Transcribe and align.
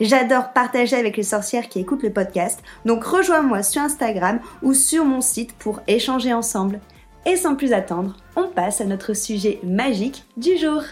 J'adore 0.00 0.52
partager 0.52 0.96
avec 0.96 1.16
les 1.16 1.22
sorcières 1.22 1.68
qui 1.68 1.80
écoutent 1.80 2.02
le 2.02 2.12
podcast, 2.12 2.62
donc 2.84 3.04
rejoins-moi 3.04 3.62
sur 3.62 3.82
Instagram 3.82 4.40
ou 4.62 4.74
sur 4.74 5.04
mon 5.04 5.20
site 5.20 5.52
pour 5.54 5.80
échanger 5.86 6.32
ensemble. 6.32 6.80
Et 7.26 7.36
sans 7.36 7.56
plus 7.56 7.72
attendre, 7.72 8.16
on 8.36 8.48
passe 8.48 8.80
à 8.80 8.84
notre 8.84 9.14
sujet 9.14 9.58
magique 9.62 10.24
du 10.36 10.58
jour. 10.58 10.82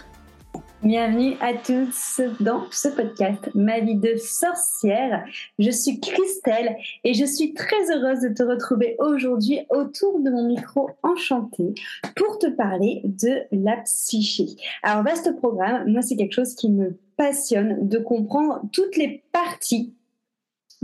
Bienvenue 0.83 1.35
à 1.39 1.53
tous 1.53 2.19
dans 2.41 2.65
ce 2.69 2.89
podcast 2.89 3.49
Ma 3.55 3.79
vie 3.79 3.95
de 3.95 4.17
sorcière. 4.17 5.23
Je 5.57 5.71
suis 5.71 6.01
Christelle 6.01 6.75
et 7.05 7.13
je 7.13 7.23
suis 7.23 7.53
très 7.53 7.89
heureuse 7.89 8.19
de 8.19 8.33
te 8.33 8.43
retrouver 8.43 8.97
aujourd'hui 8.99 9.61
autour 9.69 10.19
de 10.19 10.29
mon 10.29 10.45
micro 10.45 10.89
enchanté 11.01 11.73
pour 12.17 12.37
te 12.37 12.47
parler 12.47 13.01
de 13.05 13.43
la 13.53 13.77
psyché. 13.77 14.47
Alors 14.81 15.03
vaste 15.03 15.33
programme, 15.37 15.89
moi 15.89 16.01
c'est 16.01 16.17
quelque 16.17 16.33
chose 16.33 16.53
qui 16.53 16.69
me 16.69 16.97
passionne 17.17 17.87
de 17.87 17.97
comprendre 17.97 18.61
toutes 18.71 18.97
les 18.97 19.23
parties 19.31 19.93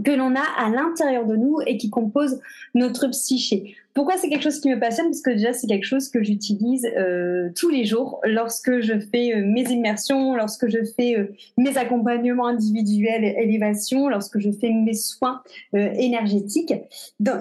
que 0.03 0.11
l'on 0.11 0.35
a 0.35 0.44
à 0.58 0.69
l'intérieur 0.69 1.25
de 1.25 1.35
nous 1.35 1.59
et 1.66 1.77
qui 1.77 1.89
composent 1.89 2.39
notre 2.73 3.08
psyché. 3.08 3.75
Pourquoi 4.00 4.16
c'est 4.16 4.30
quelque 4.30 4.44
chose 4.44 4.61
qui 4.61 4.69
me 4.69 4.80
passionne? 4.80 5.08
Parce 5.08 5.19
que 5.19 5.31
déjà, 5.31 5.52
c'est 5.52 5.67
quelque 5.67 5.86
chose 5.86 6.08
que 6.08 6.23
j'utilise 6.23 6.88
euh, 6.95 7.50
tous 7.53 7.67
les 7.67 7.83
jours 7.83 8.22
lorsque 8.23 8.80
je 8.80 8.94
fais 8.97 9.36
euh, 9.36 9.44
mes 9.45 9.64
immersions, 9.64 10.38
lorsque 10.38 10.69
je 10.69 10.78
fais 10.95 11.17
euh, 11.17 11.36
mes 11.58 11.78
accompagnements 11.78 12.47
individuels, 12.47 13.25
élévation, 13.25 14.08
lorsque 14.08 14.39
je 14.39 14.52
fais 14.52 14.72
mes 14.72 14.94
soins 14.94 15.41
énergétiques, 15.73 16.73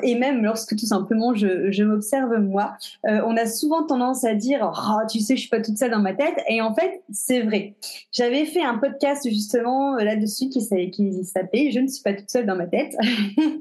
et 0.02 0.14
même 0.16 0.42
lorsque 0.42 0.74
tout 0.74 0.86
simplement 0.86 1.32
je, 1.32 1.82
m'observe 1.84 2.40
moi. 2.40 2.76
on 3.04 3.36
a 3.36 3.46
souvent 3.46 3.86
tendance 3.86 4.24
à 4.24 4.34
dire 4.34 4.72
oh, 4.76 5.06
tu 5.08 5.20
sais, 5.20 5.36
je 5.36 5.42
suis 5.42 5.48
pas 5.48 5.60
toute 5.60 5.78
seule 5.78 5.92
dans 5.92 6.00
ma 6.00 6.14
tête», 6.14 6.34
et 6.48 6.60
en 6.60 6.74
fait, 6.74 7.02
c'est 7.12 7.42
vrai. 7.42 7.74
J'avais 8.10 8.44
fait 8.46 8.62
un 8.62 8.78
podcast 8.78 9.28
justement 9.28 9.94
là-dessus 9.94 10.48
qui 10.48 10.60
s'appelait 10.60 11.70
«Je 11.72 11.78
ne 11.78 11.86
suis 11.86 12.02
pas 12.02 12.14
toute 12.14 12.30
seule 12.30 12.46
dans 12.46 12.56
ma 12.56 12.66
tête». 12.66 12.96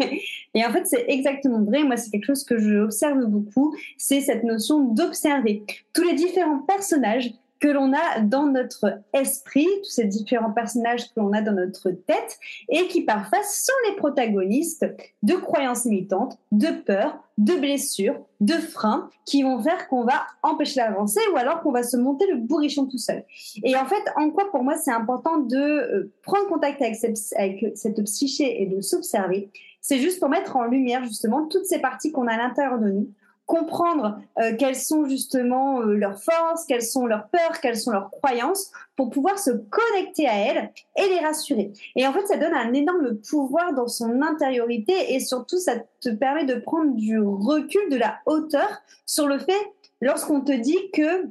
et 0.56 0.66
en 0.66 0.72
fait, 0.72 0.88
c'est 0.88 1.06
exactement 1.08 1.62
vrai. 1.62 1.84
Moi, 1.84 1.98
c'est 1.98 2.10
quelque 2.10 2.26
chose 2.26 2.44
que 2.44 2.58
je 2.58 2.87
observe 2.88 3.26
beaucoup, 3.26 3.76
c'est 3.98 4.22
cette 4.22 4.44
notion 4.44 4.80
d'observer 4.80 5.64
tous 5.94 6.04
les 6.04 6.16
différents 6.16 6.60
personnages 6.60 7.34
que 7.60 7.68
l'on 7.68 7.94
a 7.94 8.20
dans 8.22 8.46
notre 8.46 9.02
esprit, 9.14 9.68
tous 9.84 9.90
ces 9.90 10.06
différents 10.06 10.52
personnages 10.52 11.06
que 11.06 11.20
l'on 11.20 11.34
a 11.34 11.42
dans 11.42 11.54
notre 11.54 11.90
tête 11.90 12.38
et 12.70 12.88
qui 12.88 13.02
parfois 13.02 13.40
sont 13.44 13.74
les 13.90 13.96
protagonistes 13.96 14.86
de 15.24 15.34
croyances 15.34 15.86
limitantes, 15.86 16.38
de 16.52 16.68
peurs, 16.86 17.20
de 17.38 17.54
blessures, 17.54 18.20
de 18.40 18.54
freins 18.54 19.10
qui 19.26 19.44
vont 19.44 19.62
faire 19.62 19.88
qu'on 19.88 20.04
va 20.04 20.26
empêcher 20.44 20.82
d'avancer 20.82 21.20
ou 21.34 21.38
alors 21.38 21.62
qu'on 21.62 21.72
va 21.72 21.84
se 21.84 21.98
monter 21.98 22.26
le 22.28 22.38
bourrichon 22.38 22.86
tout 22.86 22.98
seul. 22.98 23.24
Et 23.64 23.76
en 23.76 23.86
fait, 23.86 24.04
en 24.16 24.30
quoi 24.30 24.50
pour 24.52 24.64
moi 24.64 24.76
c'est 24.76 24.92
important 24.92 25.38
de 25.40 25.58
euh, 25.58 26.14
prendre 26.24 26.48
contact 26.48 26.82
avec 26.82 26.96
cette, 26.96 27.18
avec 27.36 27.66
cette 27.76 28.04
psyché 28.04 28.62
et 28.62 28.68
de 28.68 28.82
s'observer, 28.82 29.50
c'est 29.88 30.00
juste 30.00 30.20
pour 30.20 30.28
mettre 30.28 30.58
en 30.58 30.66
lumière 30.66 31.06
justement 31.06 31.46
toutes 31.46 31.66
ces 31.66 31.80
parties 31.80 32.12
qu'on 32.12 32.28
a 32.28 32.34
à 32.34 32.38
l'intérieur 32.38 32.78
de 32.78 32.90
nous 32.90 33.10
comprendre 33.46 34.20
euh, 34.38 34.54
quelles 34.60 34.76
sont 34.76 35.06
justement 35.06 35.80
euh, 35.80 35.94
leurs 35.94 36.22
forces, 36.22 36.66
quelles 36.66 36.84
sont 36.84 37.06
leurs 37.06 37.30
peurs, 37.30 37.62
quelles 37.62 37.78
sont 37.78 37.92
leurs 37.92 38.12
croyances, 38.12 38.70
pour 38.98 39.10
pouvoir 39.10 39.40
se 39.40 39.52
connecter 39.52 40.28
à 40.28 40.36
elles 40.36 40.72
et 40.98 41.08
les 41.08 41.20
rassurer. 41.20 41.72
Et 41.96 42.06
en 42.06 42.12
fait, 42.12 42.28
ça 42.28 42.36
donne 42.36 42.54
un 42.54 42.74
énorme 42.74 43.16
pouvoir 43.30 43.74
dans 43.74 43.88
son 43.88 44.22
intériorité 44.22 45.14
et 45.14 45.22
surtout, 45.22 45.58
ça 45.58 45.76
te 46.02 46.10
permet 46.10 46.44
de 46.44 46.56
prendre 46.56 46.94
du 46.94 47.18
recul, 47.22 47.90
de 47.90 47.96
la 47.96 48.18
hauteur 48.26 48.68
sur 49.06 49.26
le 49.26 49.40
fait, 49.40 49.72
lorsqu'on 50.02 50.42
te 50.42 50.52
dit 50.52 50.92
que 50.92 51.30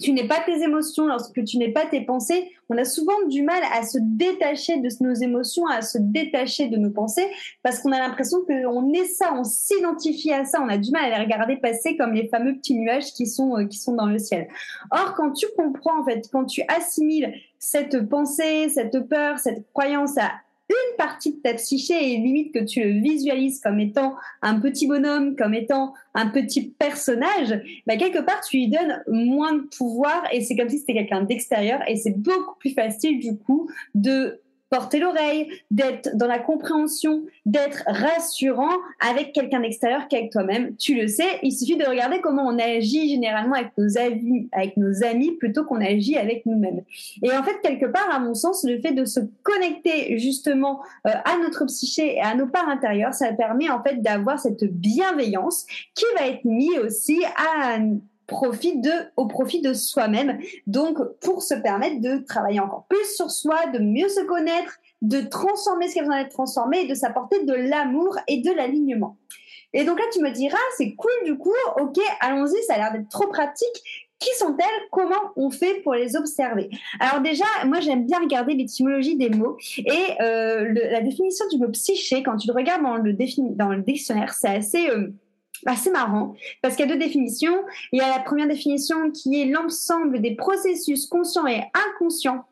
tu 0.00 0.12
n'es 0.12 0.26
pas 0.26 0.40
tes 0.44 0.62
émotions, 0.62 1.06
lorsque 1.06 1.44
tu 1.44 1.56
n'es 1.58 1.70
pas 1.70 1.86
tes 1.86 2.00
pensées, 2.00 2.50
on 2.68 2.76
a 2.76 2.84
souvent 2.84 3.26
du 3.28 3.42
mal 3.42 3.62
à 3.72 3.82
se 3.84 3.98
détacher 4.00 4.78
de 4.80 4.88
nos 5.00 5.14
émotions, 5.14 5.66
à 5.66 5.82
se 5.82 5.98
détacher 5.98 6.68
de 6.68 6.76
nos 6.76 6.90
pensées, 6.90 7.26
parce 7.62 7.78
qu'on 7.78 7.92
a 7.92 7.98
l'impression 7.98 8.38
qu'on 8.44 8.92
est 8.92 9.04
ça, 9.04 9.32
on 9.34 9.44
s'identifie 9.44 10.32
à 10.32 10.44
ça, 10.44 10.60
on 10.62 10.68
a 10.68 10.78
du 10.78 10.90
mal 10.90 11.12
à 11.12 11.18
les 11.18 11.24
regarder 11.24 11.56
passer 11.56 11.96
comme 11.96 12.12
les 12.12 12.28
fameux 12.28 12.56
petits 12.56 12.74
nuages 12.74 13.12
qui 13.12 13.26
sont, 13.26 13.56
euh, 13.56 13.66
qui 13.66 13.78
sont 13.78 13.94
dans 13.94 14.06
le 14.06 14.18
ciel. 14.18 14.48
Or, 14.90 15.14
quand 15.14 15.32
tu 15.32 15.46
comprends, 15.56 16.00
en 16.00 16.04
fait, 16.04 16.28
quand 16.32 16.44
tu 16.44 16.62
assimiles 16.68 17.32
cette 17.58 18.08
pensée, 18.08 18.68
cette 18.68 18.98
peur, 19.08 19.38
cette 19.38 19.64
croyance 19.72 20.18
à 20.18 20.32
une 20.70 20.96
partie 20.96 21.32
de 21.34 21.40
ta 21.40 21.54
psyché 21.54 21.94
et 21.94 22.16
limite 22.16 22.52
que 22.54 22.64
tu 22.64 22.82
le 22.82 23.00
visualises 23.00 23.60
comme 23.60 23.80
étant 23.80 24.14
un 24.42 24.60
petit 24.60 24.86
bonhomme, 24.86 25.36
comme 25.36 25.54
étant 25.54 25.94
un 26.14 26.28
petit 26.28 26.70
personnage, 26.70 27.60
bah 27.86 27.96
quelque 27.96 28.20
part 28.20 28.40
tu 28.40 28.56
lui 28.56 28.68
donnes 28.68 29.02
moins 29.08 29.54
de 29.54 29.62
pouvoir 29.76 30.24
et 30.32 30.40
c'est 30.40 30.56
comme 30.56 30.68
si 30.68 30.78
c'était 30.78 30.94
quelqu'un 30.94 31.22
d'extérieur 31.22 31.80
et 31.88 31.96
c'est 31.96 32.16
beaucoup 32.16 32.56
plus 32.58 32.70
facile 32.70 33.18
du 33.18 33.36
coup 33.36 33.68
de 33.94 34.40
porter 34.74 34.98
l'oreille, 34.98 35.46
d'être 35.70 36.16
dans 36.16 36.26
la 36.26 36.40
compréhension, 36.40 37.22
d'être 37.46 37.84
rassurant 37.86 38.72
avec 38.98 39.32
quelqu'un 39.32 39.60
d'extérieur 39.60 40.08
qu'avec 40.08 40.32
toi-même. 40.32 40.74
Tu 40.76 40.96
le 40.96 41.06
sais, 41.06 41.38
il 41.44 41.52
suffit 41.52 41.76
de 41.76 41.84
regarder 41.84 42.20
comment 42.20 42.44
on 42.44 42.58
agit 42.58 43.08
généralement 43.08 43.54
avec 43.54 43.70
nos 43.78 43.96
amis, 43.96 44.48
avec 44.50 44.76
nos 44.76 45.04
amis 45.04 45.30
plutôt 45.36 45.64
qu'on 45.64 45.80
agit 45.80 46.16
avec 46.16 46.44
nous-mêmes. 46.44 46.82
Et 47.22 47.30
en 47.30 47.44
fait, 47.44 47.60
quelque 47.62 47.86
part, 47.86 48.12
à 48.12 48.18
mon 48.18 48.34
sens, 48.34 48.64
le 48.64 48.80
fait 48.80 48.90
de 48.90 49.04
se 49.04 49.20
connecter 49.44 50.18
justement 50.18 50.82
euh, 51.06 51.10
à 51.10 51.38
notre 51.40 51.66
psyché 51.66 52.16
et 52.16 52.20
à 52.20 52.34
nos 52.34 52.48
parts 52.48 52.68
intérieures, 52.68 53.14
ça 53.14 53.32
permet 53.32 53.70
en 53.70 53.80
fait 53.80 54.02
d'avoir 54.02 54.40
cette 54.40 54.64
bienveillance 54.64 55.66
qui 55.94 56.04
va 56.18 56.26
être 56.26 56.44
mise 56.44 56.78
aussi 56.80 57.22
à 57.36 57.78
au 59.16 59.26
profit 59.26 59.60
de 59.60 59.72
soi-même. 59.72 60.38
Donc, 60.66 60.98
pour 61.20 61.42
se 61.42 61.54
permettre 61.54 62.00
de 62.00 62.18
travailler 62.24 62.60
encore 62.60 62.86
plus 62.88 63.14
sur 63.14 63.30
soi, 63.30 63.66
de 63.72 63.78
mieux 63.78 64.08
se 64.08 64.20
connaître, 64.20 64.78
de 65.02 65.20
transformer 65.20 65.88
ce 65.88 65.94
qui 65.94 65.98
a 66.00 66.02
besoin 66.02 66.22
d'être 66.22 66.32
transformé 66.32 66.80
et 66.80 66.86
de 66.86 66.94
s'apporter 66.94 67.44
de 67.44 67.52
l'amour 67.52 68.16
et 68.26 68.40
de 68.40 68.50
l'alignement. 68.52 69.16
Et 69.72 69.84
donc 69.84 69.98
là, 69.98 70.04
tu 70.12 70.20
me 70.20 70.30
diras, 70.30 70.56
c'est 70.76 70.94
cool 70.94 71.10
du 71.24 71.36
coup, 71.36 71.52
ok, 71.80 71.98
allons-y, 72.20 72.62
ça 72.62 72.74
a 72.74 72.78
l'air 72.78 72.92
d'être 72.92 73.08
trop 73.08 73.26
pratique. 73.26 73.82
Qui 74.20 74.30
sont-elles? 74.38 74.88
Comment 74.92 75.32
on 75.36 75.50
fait 75.50 75.80
pour 75.82 75.94
les 75.94 76.16
observer? 76.16 76.70
Alors 77.00 77.20
déjà, 77.20 77.44
moi 77.66 77.80
j'aime 77.80 78.06
bien 78.06 78.20
regarder 78.20 78.54
l'étymologie 78.54 79.16
des 79.16 79.28
mots 79.28 79.56
et 79.78 80.22
euh, 80.22 80.72
la 80.90 81.02
définition 81.02 81.44
du 81.48 81.58
mot 81.58 81.68
psyché, 81.70 82.22
quand 82.22 82.36
tu 82.36 82.46
le 82.46 82.54
regardes 82.54 82.82
dans 82.82 82.96
le, 82.96 83.12
dans 83.56 83.68
le 83.68 83.82
dictionnaire, 83.82 84.32
c'est 84.32 84.48
assez... 84.48 84.88
Euh, 84.88 85.12
assez 85.66 85.90
marrant 85.90 86.34
parce 86.62 86.76
qu'il 86.76 86.86
y 86.86 86.90
a 86.90 86.92
deux 86.92 86.98
définitions. 87.00 87.64
Il 87.92 87.98
y 87.98 88.02
a 88.02 88.08
la 88.08 88.20
première 88.20 88.48
définition 88.48 89.10
qui 89.10 89.40
est 89.40 89.46
l'ensemble 89.46 90.20
des 90.20 90.34
processus 90.34 91.06
conscients 91.06 91.46
et 91.46 91.62
inconscients 91.74 92.44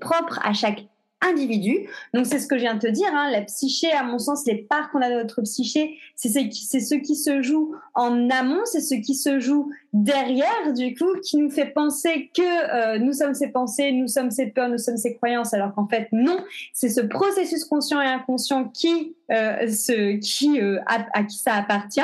propres 0.00 0.40
à 0.42 0.52
chaque 0.52 0.86
individu. 1.20 1.88
Donc 2.14 2.26
c'est 2.26 2.38
ce 2.38 2.46
que 2.46 2.56
je 2.56 2.62
viens 2.62 2.74
de 2.74 2.80
te 2.80 2.86
dire. 2.86 3.08
Hein. 3.12 3.30
La 3.30 3.42
psyché, 3.42 3.90
à 3.92 4.02
mon 4.02 4.18
sens, 4.18 4.46
les 4.46 4.56
parts 4.56 4.90
qu'on 4.90 5.00
a 5.00 5.08
dans 5.08 5.16
notre 5.16 5.42
psyché, 5.42 5.98
c'est 6.14 6.28
ce, 6.28 6.94
qui, 6.94 7.16
se 7.16 7.42
joue 7.42 7.74
en 7.94 8.30
amont, 8.30 8.64
c'est 8.64 8.80
ce 8.80 8.94
qui 8.94 9.14
se 9.14 9.40
joue 9.40 9.70
derrière, 9.92 10.72
du 10.74 10.94
coup, 10.94 11.18
qui 11.22 11.36
nous 11.38 11.50
fait 11.50 11.66
penser 11.66 12.30
que 12.34 12.42
euh, 12.42 12.98
nous 12.98 13.12
sommes 13.12 13.34
ces 13.34 13.48
pensées, 13.48 13.92
nous 13.92 14.08
sommes 14.08 14.30
ces 14.30 14.46
peurs, 14.46 14.68
nous 14.68 14.78
sommes 14.78 14.96
ces 14.96 15.14
croyances, 15.14 15.54
alors 15.54 15.74
qu'en 15.74 15.88
fait 15.88 16.08
non, 16.12 16.38
c'est 16.72 16.88
ce 16.88 17.00
processus 17.00 17.64
conscient 17.64 18.00
et 18.00 18.06
inconscient 18.06 18.64
qui, 18.68 19.16
euh, 19.30 19.68
ce, 19.68 20.16
qui 20.18 20.60
euh, 20.60 20.78
à, 20.86 21.06
à, 21.12 21.24
qui 21.24 21.36
ça 21.36 21.54
appartient. 21.54 22.00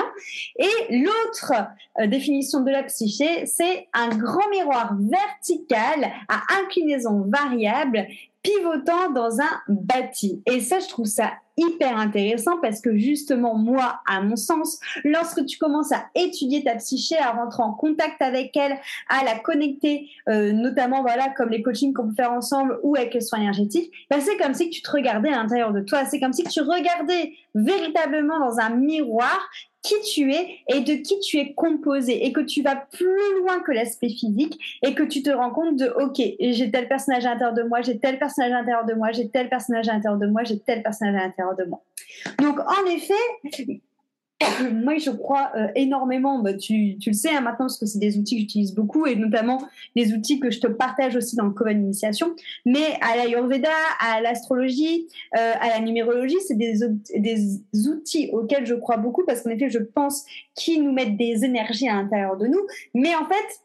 Et 0.59 0.99
l'autre 0.99 1.53
euh, 2.01 2.07
définition 2.07 2.61
de 2.61 2.71
la 2.71 2.83
psyché, 2.83 3.47
c'est 3.47 3.89
un 3.93 4.09
grand 4.09 4.49
miroir 4.51 4.97
vertical 4.99 6.11
à 6.29 6.43
inclinaison 6.61 7.25
variable 7.29 8.07
pivotant 8.45 9.11
dans 9.11 9.41
un 9.41 9.61
bâti. 9.69 10.43
Et 10.47 10.61
ça, 10.61 10.79
je 10.79 10.89
trouve 10.89 11.07
ça 11.07 11.33
hyper 11.57 11.97
intéressant 11.97 12.59
parce 12.61 12.81
que 12.81 12.97
justement, 12.97 13.57
moi, 13.57 14.01
à 14.07 14.21
mon 14.21 14.37
sens, 14.37 14.79
lorsque 15.03 15.47
tu 15.47 15.57
commences 15.57 15.93
à 15.93 16.05
étudier 16.15 16.63
ta 16.63 16.75
psyché, 16.77 17.17
à 17.17 17.33
rentrer 17.33 17.63
en 17.63 17.73
contact 17.73 18.21
avec 18.21 18.57
elle, 18.57 18.77
à 19.09 19.25
la 19.25 19.39
connecter, 19.39 20.11
euh, 20.29 20.53
notamment, 20.53 21.03
voilà, 21.03 21.31
comme 21.37 21.51
les 21.51 21.63
coachings 21.63 21.95
qu'on 21.95 22.09
peut 22.09 22.15
faire 22.15 22.33
ensemble 22.33 22.79
ou 22.83 22.97
avec 22.97 23.15
les 23.15 23.21
soins 23.21 23.41
énergétiques, 23.41 23.91
ben, 24.11 24.21
c'est 24.21 24.37
comme 24.37 24.55
si 24.55 24.69
tu 24.69 24.83
te 24.83 24.91
regardais 24.91 25.31
à 25.31 25.43
l'intérieur 25.43 25.73
de 25.73 25.81
toi. 25.81 26.05
C'est 26.05 26.21
comme 26.21 26.33
si 26.33 26.45
tu 26.45 26.61
regardais 26.61 27.33
véritablement 27.55 28.39
dans 28.41 28.59
un 28.59 28.71
miroir 28.71 29.41
qui 29.85 29.95
tu 30.01 30.33
es 30.33 30.59
et 30.69 30.81
de 30.81 30.95
qui 30.95 31.21
tu 31.21 31.39
es 31.39 31.53
composé. 31.53 32.27
Et 32.27 32.33
que 32.33 32.41
tu 32.41 32.63
vas 32.63 32.75
plus 32.77 33.41
loin 33.41 33.61
que 33.61 33.71
l'aspect 33.71 34.09
physique 34.09 34.59
et 34.83 34.95
que 34.95 35.03
tu 35.03 35.23
te 35.23 35.31
rends 35.31 35.51
compte 35.51 35.77
de 35.77 35.87
ok 36.01 36.17
j'ai 36.17 36.71
tel 36.71 36.89
personnage 36.89 37.27
à 37.27 37.35
l'intérieur 37.35 37.55
de 37.55 37.63
moi 37.63 37.83
j'ai 37.83 37.99
tel 37.99 38.19
personnage 38.19 38.53
à 38.53 38.57
l'intérieur 38.57 38.85
de 38.87 38.95
moi 38.95 39.13
j'ai 39.13 39.29
tel 39.29 39.49
personnage 39.49 39.89
à 39.89 39.93
l'intérieur 39.93 40.19
de 40.19 40.27
moi 40.27 40.43
j'ai 40.45 40.59
tel 40.59 40.83
personnage 40.83 41.15
à 41.15 41.25
l'intérieur 41.27 41.55
de 41.55 41.65
moi. 41.65 41.83
Donc 42.39 42.59
en 42.59 42.91
effet 42.91 43.81
moi, 44.73 44.99
je 44.99 45.11
crois 45.11 45.51
euh, 45.57 45.69
énormément, 45.75 46.41
bah, 46.41 46.55
tu, 46.55 46.97
tu, 46.99 47.11
le 47.11 47.15
sais 47.15 47.31
hein, 47.31 47.41
maintenant, 47.41 47.67
parce 47.67 47.79
que 47.79 47.87
c'est 47.87 47.99
des 47.99 48.19
outils 48.19 48.37
que 48.37 48.41
j'utilise 48.41 48.75
beaucoup, 48.75 49.07
et 49.07 49.17
notamment 49.17 49.63
les 49.95 50.13
outils 50.13 50.41
que 50.41 50.51
je 50.51 50.61
te 50.61 50.67
partage 50.67 51.17
aussi 51.17 51.37
dans 51.37 51.45
le 51.45 51.51
Coven 51.51 51.83
Initiation. 51.83 52.35
Mais 52.65 52.99
à 53.01 53.17
l'Ayurveda, 53.17 53.69
à 54.01 54.21
l'astrologie, 54.21 55.09
euh, 55.37 55.53
à 55.61 55.69
la 55.69 55.81
numérologie, 55.81 56.37
c'est 56.47 56.57
des, 56.57 56.83
outils 57.89 58.31
auxquels 58.33 58.67
je 58.67 58.75
crois 58.75 58.97
beaucoup, 58.97 59.25
parce 59.25 59.43
qu'en 59.43 59.51
effet, 59.51 59.71
je 59.71 59.79
pense 59.79 60.25
qu'ils 60.55 60.83
nous 60.83 60.93
mettent 60.93 61.17
des 61.17 61.45
énergies 61.45 61.89
à 61.89 61.95
l'intérieur 61.95 62.37
de 62.37 62.47
nous. 62.47 62.61
Mais 62.95 63.15
en 63.15 63.25
fait, 63.27 63.61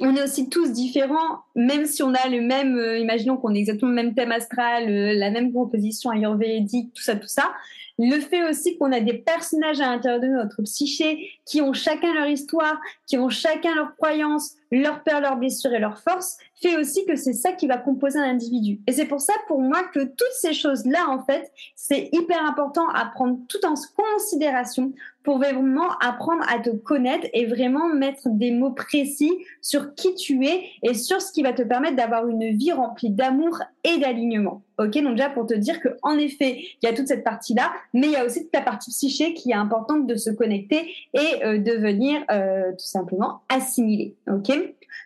on 0.00 0.14
est 0.14 0.22
aussi 0.22 0.48
tous 0.48 0.72
différents, 0.72 1.40
même 1.56 1.86
si 1.86 2.02
on 2.02 2.14
a 2.14 2.28
le 2.28 2.40
même, 2.40 2.76
euh, 2.76 2.98
imaginons 2.98 3.36
qu'on 3.36 3.54
ait 3.54 3.58
exactement 3.58 3.90
le 3.90 3.96
même 3.96 4.14
thème 4.14 4.32
astral, 4.32 4.88
la 4.88 5.30
même 5.30 5.52
composition 5.52 6.10
ayurvédique, 6.10 6.92
tout 6.94 7.02
ça, 7.02 7.16
tout 7.16 7.26
ça 7.26 7.52
le 7.98 8.20
fait 8.20 8.48
aussi 8.48 8.78
qu'on 8.78 8.92
a 8.92 9.00
des 9.00 9.14
personnages 9.14 9.80
à 9.80 9.86
l'intérieur 9.86 10.20
de 10.20 10.28
notre 10.28 10.62
psyché 10.62 11.30
qui 11.44 11.60
ont 11.60 11.72
chacun 11.72 12.14
leur 12.14 12.28
histoire, 12.28 12.78
qui 13.06 13.18
ont 13.18 13.28
chacun 13.28 13.74
leurs 13.74 13.96
croyances, 13.96 14.54
leurs 14.70 15.02
peurs, 15.02 15.20
leurs 15.20 15.36
blessures 15.36 15.72
et 15.72 15.80
leurs 15.80 15.98
forces, 15.98 16.36
fait 16.60 16.76
aussi 16.76 17.04
que 17.06 17.16
c'est 17.16 17.32
ça 17.32 17.52
qui 17.52 17.66
va 17.66 17.76
composer 17.78 18.18
un 18.18 18.30
individu. 18.30 18.80
Et 18.86 18.92
c'est 18.92 19.06
pour 19.06 19.20
ça, 19.20 19.32
pour 19.46 19.60
moi, 19.60 19.82
que 19.92 20.00
toutes 20.00 20.32
ces 20.32 20.52
choses-là, 20.52 21.08
en 21.08 21.24
fait, 21.24 21.50
c'est 21.74 22.08
hyper 22.12 22.44
important 22.44 22.88
à 22.90 23.06
prendre 23.06 23.38
tout 23.48 23.64
en 23.64 23.74
considération 23.96 24.92
pour 25.28 25.36
vraiment 25.36 25.90
apprendre 26.00 26.42
à 26.48 26.58
te 26.58 26.70
connaître 26.70 27.26
et 27.34 27.44
vraiment 27.44 27.86
mettre 27.92 28.30
des 28.30 28.50
mots 28.50 28.70
précis 28.70 29.30
sur 29.60 29.94
qui 29.94 30.14
tu 30.14 30.46
es 30.46 30.62
et 30.82 30.94
sur 30.94 31.20
ce 31.20 31.32
qui 31.32 31.42
va 31.42 31.52
te 31.52 31.60
permettre 31.60 31.96
d'avoir 31.96 32.26
une 32.28 32.56
vie 32.56 32.72
remplie 32.72 33.10
d'amour 33.10 33.60
et 33.84 33.98
d'alignement. 33.98 34.62
Ok, 34.78 34.92
donc 35.02 35.16
déjà 35.16 35.28
pour 35.28 35.44
te 35.44 35.52
dire 35.52 35.82
que 35.82 35.90
en 36.00 36.16
effet, 36.16 36.56
il 36.80 36.86
y 36.86 36.88
a 36.88 36.94
toute 36.94 37.08
cette 37.08 37.24
partie-là, 37.24 37.70
mais 37.92 38.06
il 38.06 38.12
y 38.12 38.16
a 38.16 38.24
aussi 38.24 38.44
toute 38.44 38.54
la 38.54 38.62
partie 38.62 38.90
psyché 38.90 39.34
qui 39.34 39.50
est 39.50 39.54
importante 39.54 40.06
de 40.06 40.14
se 40.14 40.30
connecter 40.30 40.94
et 41.12 41.44
euh, 41.44 41.58
de 41.58 41.72
venir 41.72 42.24
euh, 42.30 42.70
tout 42.70 42.86
simplement 42.86 43.42
assimiler. 43.50 44.14
Ok, 44.32 44.50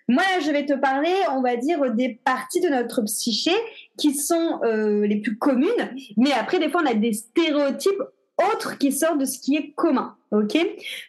moi 0.06 0.22
je 0.40 0.52
vais 0.52 0.66
te 0.66 0.74
parler, 0.74 1.12
on 1.32 1.42
va 1.42 1.56
dire 1.56 1.92
des 1.94 2.20
parties 2.24 2.60
de 2.60 2.68
notre 2.68 3.02
psyché 3.02 3.50
qui 3.96 4.14
sont 4.14 4.60
euh, 4.62 5.04
les 5.04 5.16
plus 5.16 5.36
communes, 5.36 5.90
mais 6.16 6.30
après 6.30 6.60
des 6.60 6.68
fois 6.68 6.82
on 6.84 6.88
a 6.88 6.94
des 6.94 7.12
stéréotypes 7.12 8.02
autre 8.42 8.78
qui 8.78 8.92
sort 8.92 9.16
de 9.16 9.24
ce 9.24 9.38
qui 9.38 9.56
est 9.56 9.72
commun. 9.72 10.16
Ok. 10.32 10.56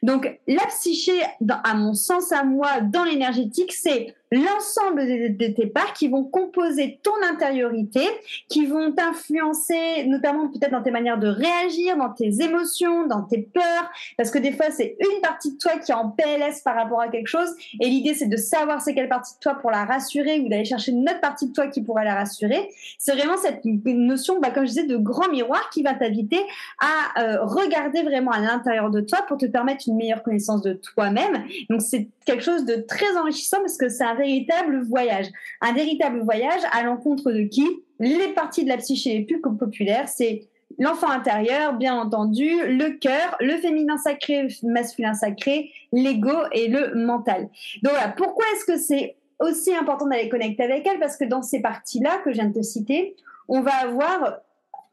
Donc 0.02 0.38
la 0.48 0.66
psyché, 0.68 1.14
à 1.50 1.76
mon 1.76 1.94
sens 1.94 2.34
à 2.34 2.44
moi, 2.44 2.82
dans 2.82 3.06
l'énergétique, 3.06 3.72
c'est 3.72 4.14
l'ensemble 4.34 5.06
de, 5.38 5.48
tes 5.48 5.68
parts 5.68 5.94
qui 5.94 6.08
vont 6.08 6.24
composer 6.24 7.00
ton 7.04 7.12
intériorité, 7.24 8.02
qui 8.50 8.66
vont 8.66 8.92
t'influencer 8.92 10.06
notamment 10.08 10.48
peut-être 10.50 10.72
dans 10.72 10.82
tes 10.82 10.92
manières 10.92 11.20
de 11.20 11.28
réagir, 11.28 11.98
dans 11.98 12.10
tes 12.10 12.42
émotions, 12.42 13.08
dans 13.08 13.24
tes 13.24 13.42
peurs, 13.54 13.92
parce 14.18 14.32
que 14.32 14.40
des 14.40 14.52
fois 14.52 14.68
c'est 14.72 14.98
une 15.00 15.22
partie 15.22 15.54
de 15.54 15.58
toi 15.58 15.78
qui 15.78 15.92
est 15.92 15.96
en 15.96 16.10
PLS 16.10 16.62
par 16.64 16.76
rapport 16.76 17.02
à 17.02 17.10
quelque 17.10 17.28
chose, 17.28 17.50
et 17.80 17.88
l'idée 17.88 18.14
c'est 18.14 18.28
de 18.28 18.38
savoir 18.38 18.82
c'est 18.82 18.94
quelle 18.94 19.10
partie 19.10 19.36
de 19.36 19.40
toi 19.40 19.56
pour 19.56 19.72
la 19.72 19.86
rassurer 19.86 20.40
ou 20.40 20.50
d'aller 20.50 20.66
chercher 20.66 20.92
une 20.92 21.08
autre 21.08 21.22
partie 21.22 21.48
de 21.48 21.54
toi 21.54 21.68
qui 21.68 21.82
pourra 21.82 22.04
la 22.04 22.16
rassurer. 22.16 22.70
C'est 22.98 23.14
vraiment 23.14 23.38
cette 23.38 23.64
notion, 23.64 24.40
bah, 24.40 24.50
comme 24.52 24.66
je 24.66 24.70
disais, 24.70 24.88
de 24.88 24.98
grand 24.98 25.30
miroir 25.30 25.70
qui 25.72 25.84
va 25.84 25.94
t'inviter 25.94 26.42
à 26.80 27.22
euh, 27.22 27.44
regarder 27.44 28.02
vraiment 28.04 28.32
à 28.32 28.40
l'intérieur 28.40 28.90
de 28.90 29.02
toi 29.02 29.13
pour 29.22 29.38
te 29.38 29.46
permettre 29.46 29.86
une 29.88 29.96
meilleure 29.96 30.24
connaissance 30.24 30.62
de 30.62 30.74
toi-même. 30.74 31.46
Donc 31.70 31.82
c'est 31.82 32.10
quelque 32.26 32.44
chose 32.44 32.66
de 32.66 32.76
très 32.76 33.16
enrichissant 33.18 33.58
parce 33.58 33.78
que 33.78 33.90
c'est 33.90 34.04
un 34.04 34.16
véritable 34.16 34.82
voyage. 34.84 35.28
Un 35.62 35.74
véritable 35.74 36.22
voyage 36.22 36.62
à 36.72 36.84
l'encontre 36.84 37.32
de 37.32 37.44
qui? 37.44 37.68
Les 38.00 38.30
parties 38.30 38.64
de 38.64 38.70
la 38.70 38.78
psyché 38.78 39.18
les 39.18 39.24
plus 39.24 39.40
populaires, 39.40 40.10
c'est 40.10 40.48
l'enfant 40.80 41.10
intérieur, 41.10 41.74
bien 41.74 41.96
entendu, 41.96 42.50
le 42.66 42.98
cœur, 42.98 43.38
le 43.40 43.58
féminin 43.58 43.98
sacré, 43.98 44.48
masculin 44.64 45.14
sacré, 45.14 45.72
l'ego 45.92 46.36
et 46.52 46.68
le 46.68 46.96
mental. 46.96 47.50
Donc 47.84 47.94
voilà, 47.94 48.10
pourquoi 48.10 48.46
est-ce 48.54 48.66
que 48.66 48.78
c'est 48.78 49.16
aussi 49.40 49.74
important 49.74 50.08
d'aller 50.08 50.30
connecter 50.30 50.64
avec 50.64 50.88
elle? 50.88 51.00
Parce 51.00 51.18
que 51.18 51.26
dans 51.26 51.42
ces 51.42 51.62
parties-là 51.62 52.20
que 52.24 52.32
je 52.32 52.36
viens 52.36 52.50
de 52.50 52.54
te 52.54 52.62
citer, 52.64 53.16
on 53.48 53.62
va 53.62 53.74
avoir 53.74 54.40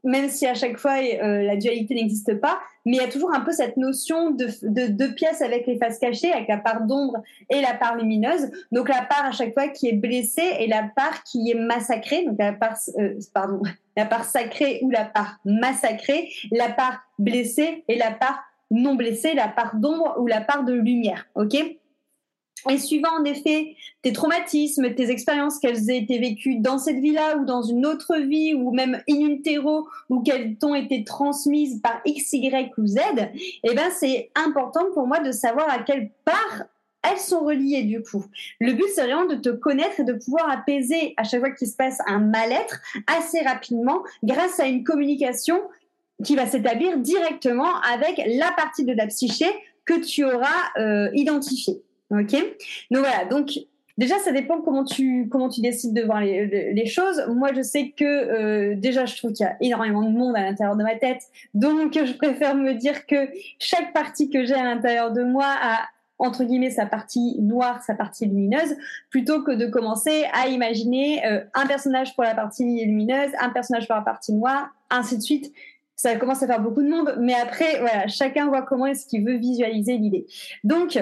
même 0.05 0.29
si 0.29 0.47
à 0.47 0.55
chaque 0.55 0.77
fois 0.77 0.97
euh, 0.99 1.43
la 1.43 1.57
dualité 1.57 1.95
n'existe 1.95 2.41
pas, 2.41 2.61
mais 2.85 2.97
il 2.97 2.99
y 2.99 3.05
a 3.05 3.09
toujours 3.09 3.35
un 3.35 3.41
peu 3.41 3.53
cette 3.53 3.77
notion 3.77 4.31
de, 4.31 4.47
deux 4.63 5.15
pièces 5.15 5.43
avec 5.43 5.67
les 5.67 5.79
faces 5.79 5.99
cachées, 5.99 6.33
avec 6.33 6.49
la 6.49 6.59
part 6.59 6.83
d'ombre 6.83 7.23
et 7.51 7.61
la 7.61 7.75
part 7.75 7.97
lumineuse. 7.97 8.51
Donc 8.73 8.89
la 8.89 9.03
part 9.03 9.27
à 9.27 9.33
chaque 9.33 9.55
fois 9.55 9.69
qui 9.69 9.89
est 9.89 9.95
blessée 9.95 10.57
et 10.59 10.67
la 10.67 10.91
part 10.95 11.23
qui 11.25 11.51
est 11.51 11.59
massacrée, 11.59 12.25
donc 12.25 12.37
la 12.39 12.53
part, 12.53 12.77
euh, 12.99 13.15
pardon, 13.35 13.63
la 13.97 14.07
part 14.07 14.25
sacrée 14.25 14.81
ou 14.83 14.91
la 14.91 15.05
part 15.05 15.39
massacrée, 15.45 16.31
la 16.53 16.71
part 16.71 17.01
blessée 17.19 17.85
et 17.89 17.97
la 17.97 18.11
part 18.11 18.43
non 18.71 18.95
blessée, 18.95 19.35
la 19.35 19.49
part 19.49 19.77
d'ombre 19.77 20.17
ou 20.21 20.27
la 20.27 20.41
part 20.41 20.65
de 20.65 20.73
lumière. 20.73 21.27
Ok 21.35 21.57
et 22.69 22.79
suivant 22.79 23.11
en 23.19 23.25
effet 23.25 23.77
tes 24.03 24.13
traumatismes, 24.13 24.95
tes 24.95 25.11
expériences, 25.11 25.59
qu'elles 25.59 25.91
aient 25.91 25.99
été 25.99 26.19
vécues 26.19 26.57
dans 26.57 26.79
cette 26.79 26.99
vie-là 26.99 27.39
ou 27.39 27.45
dans 27.45 27.63
une 27.63 27.87
autre 27.87 28.17
vie 28.17 28.55
ou 28.55 28.73
même 28.73 29.01
in 29.09 29.21
utero 29.21 29.89
ou 30.09 30.21
qu'elles 30.23 30.57
t'ont 30.57 30.75
été 30.75 31.05
transmises 31.05 31.81
par 31.81 32.01
X, 32.05 32.33
Y 32.33 32.73
ou 32.79 32.87
Z, 32.87 32.99
eh 33.65 33.75
ben 33.75 33.91
c'est 33.91 34.31
important 34.35 34.85
pour 34.95 35.07
moi 35.07 35.21
de 35.21 35.33
savoir 35.33 35.69
à 35.71 35.79
quelle 35.83 36.11
part 36.25 36.65
elles 37.03 37.19
sont 37.19 37.41
reliées 37.41 37.83
du 37.83 38.03
coup. 38.03 38.25
Le 38.61 38.73
but 38.73 38.87
c'est 38.95 39.05
vraiment 39.05 39.27
de 39.27 39.37
te 39.37 39.49
connaître 39.49 40.01
et 40.01 40.05
de 40.05 40.13
pouvoir 40.13 40.51
apaiser 40.51 41.15
à 41.17 41.25
chaque 41.25 41.41
fois 41.41 41.51
qu'il 41.51 41.69
se 41.69 41.77
passe 41.77 41.99
un 42.07 42.19
mal-être 42.19 42.81
assez 43.07 43.41
rapidement 43.41 44.03
grâce 44.23 44.61
à 44.61 44.67
une 44.67 44.85
communication 44.85 45.61
qui 46.25 46.37
va 46.37 46.47
s'établir 46.47 46.99
directement 46.99 47.81
avec 47.93 48.21
la 48.27 48.53
partie 48.53 48.85
de 48.85 48.93
la 48.93 49.07
psyché 49.07 49.47
que 49.87 49.99
tu 50.01 50.25
auras 50.25 50.47
euh, 50.79 51.09
identifiée. 51.15 51.83
Ok 52.11 52.33
Donc 52.91 53.01
voilà, 53.01 53.25
donc 53.25 53.51
déjà 53.97 54.19
ça 54.19 54.33
dépend 54.33 54.61
comment 54.61 54.85
tu 54.85 55.29
comment 55.29 55.49
tu 55.49 55.61
décides 55.61 55.95
de 55.95 56.03
voir 56.03 56.21
les, 56.21 56.73
les 56.73 56.87
choses. 56.87 57.25
Moi 57.29 57.53
je 57.55 57.63
sais 57.63 57.91
que 57.91 58.05
euh, 58.05 58.75
déjà 58.77 59.07
je 59.07 59.17
trouve 59.17 59.33
qu'il 59.33 59.45
y 59.45 59.49
a 59.49 59.57
énormément 59.61 60.03
de 60.03 60.11
monde 60.11 60.37
à 60.37 60.43
l'intérieur 60.43 60.77
de 60.77 60.83
ma 60.83 60.97
tête, 60.97 61.23
donc 61.55 61.95
je 61.95 62.13
préfère 62.15 62.55
me 62.55 62.75
dire 62.75 63.07
que 63.07 63.29
chaque 63.59 63.93
partie 63.93 64.29
que 64.29 64.45
j'ai 64.45 64.55
à 64.55 64.65
l'intérieur 64.65 65.13
de 65.13 65.23
moi 65.23 65.47
a 65.47 65.81
entre 66.19 66.45
guillemets 66.45 66.71
sa 66.71 66.85
partie 66.85 67.37
noire, 67.41 67.83
sa 67.83 67.95
partie 67.95 68.27
lumineuse, 68.27 68.77
plutôt 69.09 69.43
que 69.43 69.53
de 69.53 69.67
commencer 69.67 70.25
à 70.35 70.49
imaginer 70.49 71.25
euh, 71.25 71.43
un 71.55 71.67
personnage 71.67 72.15
pour 72.15 72.25
la 72.25 72.35
partie 72.35 72.85
lumineuse, 72.85 73.31
un 73.41 73.49
personnage 73.49 73.87
pour 73.87 73.97
la 73.97 74.03
partie 74.03 74.35
noire, 74.35 74.69
ainsi 74.91 75.17
de 75.17 75.23
suite 75.23 75.51
ça 76.01 76.17
commence 76.17 76.43
à 76.43 76.47
faire 76.47 76.63
beaucoup 76.63 76.83
de 76.83 76.89
monde, 76.89 77.15
mais 77.21 77.35
après, 77.35 77.79
voilà, 77.79 78.09
chacun 78.09 78.47
voit 78.49 78.63
comment 78.63 78.87
est-ce 78.87 79.07
qu'il 79.07 79.23
veut 79.23 79.37
visualiser 79.37 79.99
l'idée. 79.99 80.27
Donc, 80.65 80.99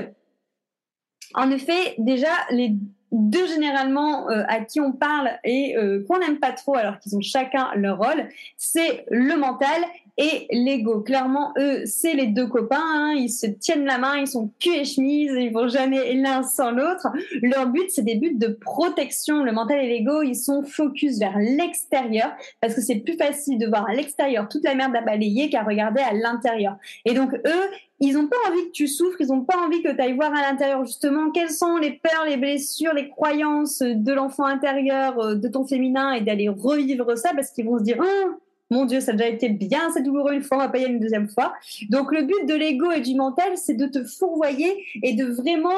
en 1.35 1.51
effet, 1.51 1.95
déjà, 1.99 2.33
les 2.51 2.75
deux 3.13 3.47
généralement 3.47 4.29
euh, 4.31 4.45
à 4.49 4.61
qui 4.61 4.81
on 4.81 4.93
parle 4.93 5.31
et 5.45 5.77
euh, 5.77 6.05
qu'on 6.07 6.19
n'aime 6.19 6.39
pas 6.39 6.53
trop 6.53 6.75
alors 6.75 6.99
qu'ils 6.99 7.17
ont 7.17 7.23
chacun 7.23 7.71
leur 7.75 7.99
rôle, 7.99 8.29
c'est 8.57 9.05
le 9.11 9.37
mental 9.37 9.83
et 10.19 10.49
l'ego. 10.51 11.01
Clairement, 11.01 11.55
eux, 11.59 11.83
c'est 11.87 12.15
les 12.15 12.27
deux 12.27 12.49
copains, 12.49 12.77
hein. 12.83 13.15
ils 13.17 13.31
se 13.31 13.47
tiennent 13.47 13.85
la 13.85 13.99
main, 13.99 14.19
ils 14.19 14.27
sont 14.27 14.51
cul 14.61 14.75
et 14.75 14.85
chemise, 14.85 15.33
ils 15.39 15.53
vont 15.53 15.69
jamais 15.69 16.15
l'un 16.15 16.43
sans 16.43 16.73
l'autre. 16.73 17.07
Leur 17.41 17.69
but, 17.69 17.89
c'est 17.89 18.03
des 18.03 18.17
buts 18.17 18.35
de 18.35 18.49
protection. 18.49 19.45
Le 19.45 19.53
mental 19.53 19.79
et 19.79 19.89
l'ego, 19.89 20.23
ils 20.23 20.35
sont 20.35 20.65
focus 20.65 21.19
vers 21.19 21.39
l'extérieur 21.39 22.33
parce 22.61 22.75
que 22.75 22.81
c'est 22.81 22.97
plus 22.97 23.17
facile 23.17 23.59
de 23.59 23.67
voir 23.67 23.89
à 23.89 23.95
l'extérieur 23.95 24.49
toute 24.49 24.65
la 24.65 24.75
merde 24.75 24.95
à 24.97 25.03
balayer 25.03 25.49
qu'à 25.49 25.63
regarder 25.63 26.03
à 26.03 26.13
l'intérieur. 26.13 26.77
Et 27.05 27.15
donc, 27.15 27.33
eux, 27.35 27.71
ils 28.01 28.15
n'ont 28.15 28.29
pas 28.29 28.37
envie 28.49 28.65
que 28.67 28.73
tu 28.73 28.89
souffres, 28.89 29.21
ils 29.21 29.29
n'ont 29.29 29.45
pas 29.45 29.57
envie 29.57 29.83
que 29.83 29.93
tu 29.93 30.01
ailles 30.01 30.15
voir 30.15 30.33
à 30.33 30.51
l'intérieur 30.51 30.85
justement 30.85 31.31
quelles 31.31 31.51
sont 31.51 31.77
les 31.77 31.93
peurs, 31.93 32.25
les 32.27 32.37
blessures, 32.37 32.93
les 32.93 33.09
croyances 33.09 33.81
de 33.81 34.13
l'enfant 34.13 34.45
intérieur, 34.45 35.19
euh, 35.19 35.35
de 35.35 35.49
ton 35.49 35.65
féminin 35.65 36.13
et 36.13 36.21
d'aller 36.21 36.49
revivre 36.49 37.17
ça 37.17 37.31
parce 37.35 37.51
qu'ils 37.51 37.67
vont 37.67 37.79
se 37.79 37.85
dire 37.85 37.99
oh, 38.01 38.31
Mon 38.71 38.85
Dieu, 38.85 39.01
ça 39.01 39.13
a 39.13 39.15
déjà 39.15 39.29
été 39.29 39.49
bien, 39.49 39.91
c'est 39.93 40.03
douloureux 40.03 40.33
une 40.33 40.43
fois, 40.43 40.59
on 40.59 40.61
va 40.61 40.69
pas 40.69 40.79
y 40.79 40.85
aller 40.85 40.95
une 40.95 41.01
deuxième 41.01 41.29
fois. 41.29 41.55
Donc 41.89 42.13
le 42.13 42.23
but 42.23 42.47
de 42.47 42.55
l'ego 42.55 42.91
et 42.91 43.01
du 43.01 43.15
mental, 43.15 43.57
c'est 43.57 43.75
de 43.75 43.87
te 43.87 44.05
fourvoyer 44.05 44.85
et 45.03 45.15
de 45.15 45.25
vraiment 45.25 45.71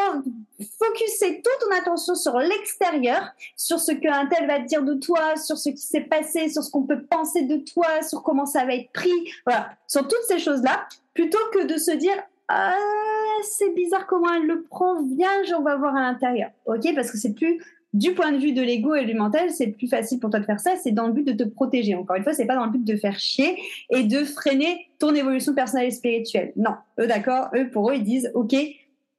focuser 0.59 1.43
toute 1.43 1.59
ton 1.61 1.77
attention 1.77 2.15
sur 2.15 2.39
l'extérieur, 2.39 3.31
sur 3.57 3.79
ce 3.79 3.93
qu'un 3.93 4.27
tel 4.27 4.47
va 4.47 4.61
te 4.61 4.67
dire 4.67 4.83
de 4.83 4.95
toi, 4.95 5.37
sur 5.37 5.57
ce 5.57 5.71
qui 5.71 5.83
s'est 5.83 6.03
passé, 6.03 6.49
sur 6.49 6.63
ce 6.63 6.71
qu'on 6.71 6.83
peut 6.83 7.03
penser 7.03 7.43
de 7.43 7.57
toi, 7.57 8.03
sur 8.03 8.23
comment 8.23 8.47
ça 8.47 8.65
va 8.65 8.75
être 8.75 8.91
pris, 8.93 9.13
voilà, 9.47 9.71
sur 9.87 10.03
toutes 10.03 10.25
ces 10.27 10.39
choses-là, 10.39 10.87
plutôt 11.15 11.39
que 11.53 11.65
de 11.67 11.77
se 11.77 11.93
dire 11.93 12.17
ah, 12.49 12.75
c'est 13.45 13.73
bizarre 13.75 14.09
comment 14.09 14.35
elle 14.35 14.47
le 14.47 14.63
prend, 14.63 15.01
viens, 15.05 15.31
on 15.57 15.63
va 15.63 15.77
voir 15.77 15.95
à 15.95 16.01
l'intérieur. 16.01 16.51
Ok, 16.67 16.93
parce 16.97 17.13
que 17.13 17.17
c'est 17.17 17.33
plus 17.33 17.63
du 17.93 18.13
point 18.15 18.33
de 18.33 18.39
vue 18.39 18.53
de 18.53 18.63
l'ego 18.63 18.95
et 18.95 19.05
du 19.05 19.15
mental, 19.15 19.51
c'est 19.51 19.69
plus 19.69 19.89
facile 19.89 20.21
pour 20.21 20.31
toi 20.31 20.39
de 20.39 20.45
faire 20.45 20.61
ça, 20.61 20.77
c'est 20.77 20.93
dans 20.93 21.09
le 21.09 21.13
but 21.13 21.27
de 21.27 21.33
te 21.33 21.49
protéger. 21.49 21.95
Encore 21.95 22.17
une 22.17 22.23
fois, 22.23 22.33
c'est 22.33 22.47
pas 22.47 22.55
dans 22.55 22.67
le 22.67 22.71
but 22.71 22.85
de 22.85 22.97
faire 22.97 23.19
chier 23.19 23.57
et 23.91 24.05
de 24.05 24.25
freiner 24.25 24.89
ton 24.99 25.15
évolution 25.15 25.55
personnelle 25.55 25.89
et 25.89 25.91
spirituelle. 25.91 26.53
Non, 26.57 26.75
eux 27.01 27.07
d'accord, 27.07 27.49
eux 27.55 27.69
pour 27.71 27.91
eux 27.91 27.95
ils 27.97 28.05
disent 28.05 28.31
OK, 28.35 28.55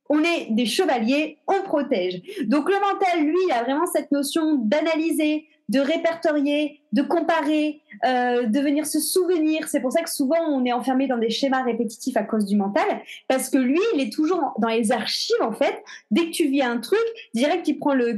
on 0.09 0.19
est 0.23 0.47
des 0.51 0.65
chevaliers, 0.65 1.37
on 1.47 1.63
protège. 1.63 2.21
Donc 2.45 2.69
le 2.69 2.75
mental, 2.75 3.25
lui, 3.25 3.37
il 3.47 3.51
a 3.53 3.63
vraiment 3.63 3.85
cette 3.85 4.11
notion 4.11 4.55
d'analyser, 4.55 5.47
de 5.71 5.79
répertorier, 5.79 6.81
de 6.91 7.01
comparer, 7.01 7.79
euh, 8.05 8.45
de 8.45 8.59
venir 8.59 8.85
se 8.85 8.99
souvenir. 8.99 9.69
C'est 9.69 9.79
pour 9.79 9.93
ça 9.93 10.01
que 10.01 10.09
souvent 10.09 10.35
on 10.49 10.65
est 10.65 10.73
enfermé 10.73 11.07
dans 11.07 11.17
des 11.17 11.29
schémas 11.29 11.63
répétitifs 11.63 12.17
à 12.17 12.23
cause 12.23 12.45
du 12.45 12.57
mental, 12.57 12.83
parce 13.29 13.49
que 13.49 13.57
lui, 13.57 13.79
il 13.95 14.01
est 14.01 14.11
toujours 14.11 14.53
dans 14.59 14.67
les 14.67 14.91
archives 14.91 15.41
en 15.41 15.53
fait. 15.53 15.81
Dès 16.11 16.25
que 16.25 16.31
tu 16.31 16.49
vis 16.49 16.61
un 16.61 16.77
truc, 16.79 16.99
direct 17.33 17.65
il 17.69 17.79
prend 17.79 17.93
le, 17.93 18.11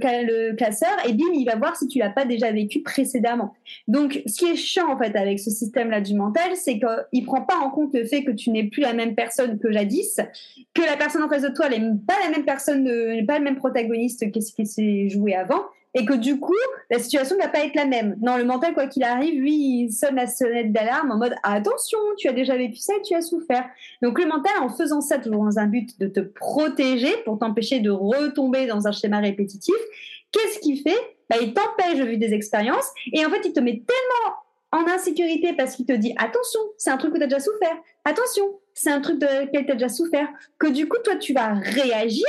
classeur 0.55 0.97
et 1.07 1.13
bim, 1.13 1.31
il 1.35 1.45
va 1.45 1.55
voir 1.55 1.75
si 1.75 1.87
tu 1.87 1.99
l'as 1.99 2.09
pas 2.09 2.25
déjà 2.25 2.51
vécu 2.51 2.81
précédemment. 2.81 3.53
Donc, 3.87 4.23
ce 4.25 4.39
qui 4.39 4.45
est 4.45 4.55
chiant 4.55 4.91
en 4.91 4.97
fait 4.97 5.15
avec 5.15 5.39
ce 5.39 5.51
système-là 5.51 6.01
du 6.01 6.15
mental, 6.15 6.55
c'est 6.55 6.79
qu'il 6.79 7.25
prend 7.25 7.41
pas 7.41 7.57
en 7.57 7.69
compte 7.69 7.93
le 7.93 8.03
fait 8.05 8.23
que 8.23 8.31
tu 8.31 8.49
n'es 8.49 8.63
plus 8.63 8.81
la 8.81 8.93
même 8.93 9.13
personne 9.13 9.59
que 9.59 9.71
jadis, 9.71 10.19
que 10.73 10.81
la 10.81 10.97
personne 10.97 11.21
en 11.21 11.29
face 11.29 11.43
de 11.43 11.49
toi 11.49 11.69
n'est 11.69 11.79
pas 12.07 12.15
la 12.23 12.31
même 12.31 12.45
personne, 12.45 12.83
n'est 12.83 13.25
pas 13.25 13.37
le 13.37 13.43
même 13.43 13.57
protagoniste 13.57 14.31
qu'est-ce 14.31 14.53
qui 14.53 14.65
s'est 14.65 15.07
joué 15.09 15.35
avant 15.35 15.61
et 15.93 16.05
que 16.05 16.13
du 16.13 16.39
coup, 16.39 16.53
la 16.89 16.99
situation 16.99 17.35
ne 17.37 17.41
va 17.41 17.49
pas 17.49 17.59
être 17.59 17.75
la 17.75 17.85
même. 17.85 18.15
Non, 18.21 18.37
le 18.37 18.45
mental, 18.45 18.73
quoi 18.73 18.87
qu'il 18.87 19.03
arrive, 19.03 19.39
lui, 19.39 19.53
il 19.53 19.91
sonne 19.91 20.15
la 20.15 20.27
sonnette 20.27 20.71
d'alarme 20.71 21.11
en 21.11 21.17
mode 21.17 21.35
attention, 21.43 21.99
tu 22.17 22.27
as 22.27 22.33
déjà 22.33 22.57
vécu 22.57 22.77
ça 22.77 22.93
tu 23.03 23.13
as 23.13 23.21
souffert. 23.21 23.65
Donc 24.01 24.19
le 24.19 24.25
mental, 24.25 24.53
en 24.61 24.69
faisant 24.69 25.01
ça 25.01 25.19
toujours 25.19 25.43
dans 25.43 25.59
un 25.59 25.67
but 25.67 25.99
de 25.99 26.07
te 26.07 26.19
protéger 26.19 27.15
pour 27.25 27.37
t'empêcher 27.39 27.79
de 27.79 27.91
retomber 27.91 28.65
dans 28.65 28.87
un 28.87 28.91
schéma 28.91 29.19
répétitif, 29.19 29.75
qu'est-ce 30.31 30.59
qu'il 30.59 30.81
fait? 30.81 31.15
Bah, 31.29 31.37
Il 31.41 31.53
t'empêche 31.53 31.99
de 31.99 32.05
vivre 32.05 32.19
des 32.19 32.33
expériences 32.33 32.89
et 33.11 33.25
en 33.25 33.29
fait, 33.29 33.41
il 33.45 33.53
te 33.53 33.59
met 33.59 33.83
tellement 33.85 34.35
en 34.71 34.91
insécurité 34.91 35.53
parce 35.53 35.75
qu'il 35.75 35.85
te 35.85 35.93
dit 35.93 36.15
attention, 36.17 36.59
c'est 36.77 36.89
un 36.89 36.97
truc 36.97 37.13
que 37.13 37.19
tu 37.19 37.23
as 37.23 37.27
déjà 37.27 37.39
souffert. 37.39 37.77
Attention, 38.05 38.59
c'est 38.73 38.89
un 38.89 39.01
truc 39.01 39.19
de 39.19 39.27
lequel 39.27 39.65
tu 39.65 39.71
as 39.71 39.75
déjà 39.75 39.89
souffert. 39.89 40.27
Que 40.57 40.67
du 40.67 40.87
coup, 40.87 40.97
toi, 41.03 41.15
tu 41.15 41.33
vas 41.33 41.53
réagir 41.53 42.25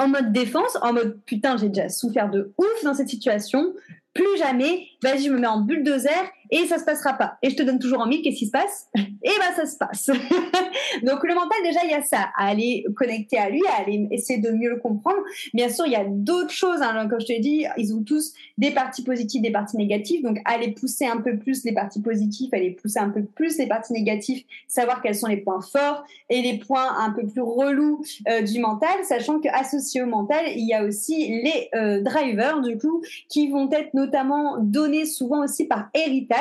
en 0.00 0.08
mode 0.08 0.32
défense, 0.32 0.78
en 0.82 0.94
mode 0.94 1.20
putain, 1.26 1.56
j'ai 1.58 1.68
déjà 1.68 1.88
souffert 1.88 2.30
de 2.30 2.52
ouf 2.56 2.84
dans 2.84 2.94
cette 2.94 3.10
situation, 3.10 3.74
plus 4.14 4.38
jamais, 4.38 4.88
vas-y, 5.02 5.24
je 5.24 5.30
me 5.30 5.38
mets 5.38 5.46
en 5.46 5.60
bulldozer 5.60 6.10
et 6.50 6.66
ça 6.66 6.78
se 6.78 6.84
passera 6.84 7.14
pas. 7.14 7.38
Et 7.42 7.50
je 7.50 7.56
te 7.56 7.62
donne 7.62 7.78
toujours 7.78 8.00
en 8.00 8.06
mille, 8.06 8.22
qu'est-ce 8.22 8.38
qui 8.38 8.46
se 8.46 8.50
passe 8.50 8.88
Et 8.96 9.30
ben 9.38 9.54
ça 9.54 9.66
se 9.66 9.76
passe. 9.76 10.06
Donc 11.02 11.22
le 11.24 11.34
mental 11.34 11.58
déjà 11.62 11.80
il 11.84 11.90
y 11.90 11.94
a 11.94 12.02
ça, 12.02 12.30
à 12.36 12.48
aller 12.48 12.84
connecter 12.96 13.38
à 13.38 13.50
lui, 13.50 13.62
à 13.68 13.82
aller 13.82 14.08
essayer 14.10 14.40
de 14.40 14.50
mieux 14.50 14.70
le 14.70 14.78
comprendre. 14.78 15.18
Bien 15.54 15.68
sûr 15.68 15.86
il 15.86 15.92
y 15.92 15.96
a 15.96 16.04
d'autres 16.04 16.52
choses, 16.52 16.82
hein, 16.82 17.06
comme 17.08 17.20
je 17.20 17.26
te 17.26 17.40
dit, 17.40 17.66
ils 17.76 17.94
ont 17.94 18.02
tous 18.02 18.32
des 18.58 18.70
parties 18.70 19.02
positives, 19.02 19.42
des 19.42 19.50
parties 19.50 19.76
négatives. 19.76 20.22
Donc 20.22 20.38
aller 20.44 20.72
pousser 20.72 21.06
un 21.06 21.18
peu 21.18 21.38
plus 21.38 21.64
les 21.64 21.72
parties 21.72 22.02
positives, 22.02 22.50
aller 22.52 22.72
pousser 22.72 22.98
un 22.98 23.10
peu 23.10 23.22
plus 23.22 23.58
les 23.58 23.66
parties 23.66 23.92
négatives, 23.92 24.44
savoir 24.66 25.02
quels 25.02 25.14
sont 25.14 25.28
les 25.28 25.38
points 25.38 25.60
forts 25.60 26.04
et 26.28 26.42
les 26.42 26.58
points 26.58 26.96
un 26.98 27.10
peu 27.10 27.26
plus 27.26 27.42
relous 27.42 28.02
euh, 28.28 28.42
du 28.42 28.60
mental, 28.60 29.04
sachant 29.04 29.40
qu'associé 29.40 30.02
au 30.02 30.06
mental 30.06 30.44
il 30.56 30.66
y 30.66 30.74
a 30.74 30.84
aussi 30.84 31.28
les 31.42 31.68
euh, 31.74 32.00
drivers 32.00 32.60
du 32.60 32.78
coup 32.78 33.02
qui 33.28 33.50
vont 33.50 33.70
être 33.70 33.94
notamment 33.94 34.58
donnés 34.58 35.06
souvent 35.06 35.44
aussi 35.44 35.66
par 35.66 35.88
héritage 35.94 36.39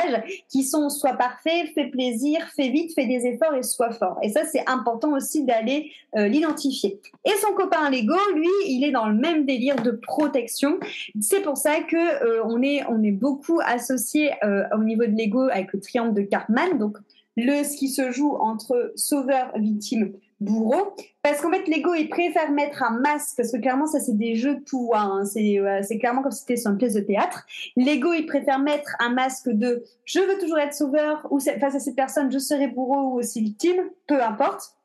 qui 0.49 0.63
sont 0.63 0.89
soit 0.89 1.13
parfaits, 1.13 1.67
fait 1.73 1.87
plaisir, 1.87 2.39
fait 2.55 2.69
vite, 2.69 2.93
fait 2.93 3.05
des 3.05 3.25
efforts 3.25 3.55
et 3.55 3.63
soit 3.63 3.91
fort. 3.91 4.17
Et 4.21 4.29
ça, 4.29 4.45
c'est 4.45 4.67
important 4.69 5.13
aussi 5.13 5.43
d'aller 5.43 5.91
euh, 6.15 6.27
l'identifier. 6.27 6.99
Et 7.25 7.31
son 7.41 7.53
copain 7.53 7.89
Lego, 7.89 8.15
lui, 8.35 8.47
il 8.67 8.83
est 8.83 8.91
dans 8.91 9.07
le 9.07 9.15
même 9.15 9.45
délire 9.45 9.75
de 9.77 9.91
protection. 9.91 10.79
C'est 11.21 11.41
pour 11.41 11.57
ça 11.57 11.81
que 11.81 12.23
euh, 12.23 12.43
on 12.45 12.61
est 12.61 12.83
on 12.89 13.03
est 13.03 13.11
beaucoup 13.11 13.59
associé 13.63 14.31
euh, 14.43 14.63
au 14.73 14.83
niveau 14.83 15.05
de 15.05 15.15
Lego 15.15 15.41
avec 15.49 15.73
le 15.73 15.79
triangle 15.79 16.13
de 16.13 16.21
Cartman. 16.21 16.77
Donc 16.77 16.97
le 17.37 17.63
ce 17.63 17.77
qui 17.77 17.89
se 17.89 18.11
joue 18.11 18.35
entre 18.35 18.91
sauveur, 18.95 19.51
victime, 19.55 20.13
bourreau. 20.39 20.95
Parce 21.21 21.41
qu'en 21.41 21.51
fait, 21.51 21.67
l'ego, 21.67 21.93
il 21.93 22.09
préfère 22.09 22.51
mettre 22.51 22.83
un 22.83 22.99
masque, 22.99 23.35
parce 23.37 23.51
que 23.51 23.57
clairement, 23.57 23.87
ça, 23.87 23.99
c'est 23.99 24.17
des 24.17 24.35
jeux 24.35 24.55
de 24.55 24.61
pouvoir. 24.61 25.11
Hein. 25.11 25.25
C'est 25.25 25.97
clairement 25.99 26.21
comme 26.21 26.31
si 26.31 26.39
c'était 26.41 26.57
sur 26.57 26.71
une 26.71 26.77
pièce 26.77 26.93
de 26.93 27.01
théâtre. 27.01 27.45
L'ego, 27.75 28.13
il 28.13 28.25
préfère 28.25 28.59
mettre 28.59 28.95
un 28.99 29.09
masque 29.09 29.49
de 29.49 29.83
je 30.05 30.19
veux 30.19 30.37
toujours 30.39 30.59
être 30.59 30.73
sauveur, 30.73 31.27
ou 31.29 31.39
face 31.39 31.75
à 31.75 31.79
cette 31.79 31.95
personne, 31.95 32.31
je 32.31 32.39
serai 32.39 32.67
bourreau 32.67 33.11
ou 33.11 33.19
aussi 33.19 33.41
victime, 33.41 33.89
peu 34.07 34.21
importe. 34.23 34.75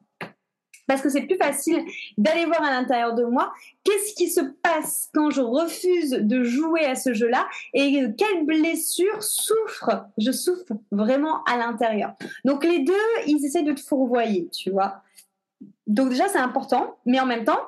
Parce 0.87 1.01
que 1.01 1.09
c'est 1.09 1.23
plus 1.23 1.37
facile 1.37 1.83
d'aller 2.19 2.45
voir 2.45 2.63
à 2.63 2.71
l'intérieur 2.71 3.15
de 3.15 3.25
moi 3.25 3.53
qu'est-ce 3.85 4.15
qui 4.15 4.29
se 4.29 4.41
passe 4.41 5.09
quand 5.15 5.31
je 5.31 5.41
refuse 5.41 6.11
de 6.11 6.45
jouer 6.45 6.85
à 6.85 6.95
ce 6.95 7.15
jeu-là 7.15 7.47
et 7.73 8.05
quelle 8.19 8.45
blessure 8.45 9.23
souffre, 9.23 10.05
je 10.19 10.31
souffre 10.31 10.75
vraiment 10.91 11.43
à 11.45 11.57
l'intérieur. 11.57 12.13
Donc 12.45 12.65
les 12.65 12.81
deux, 12.81 12.93
ils 13.27 13.43
essaient 13.47 13.63
de 13.63 13.73
te 13.73 13.81
fourvoyer, 13.81 14.49
tu 14.51 14.71
vois. 14.71 15.03
Donc 15.87 16.11
déjà, 16.11 16.29
c'est 16.29 16.39
important, 16.39 16.97
mais 17.07 17.21
en 17.21 17.27
même 17.27 17.45
temps, 17.45 17.61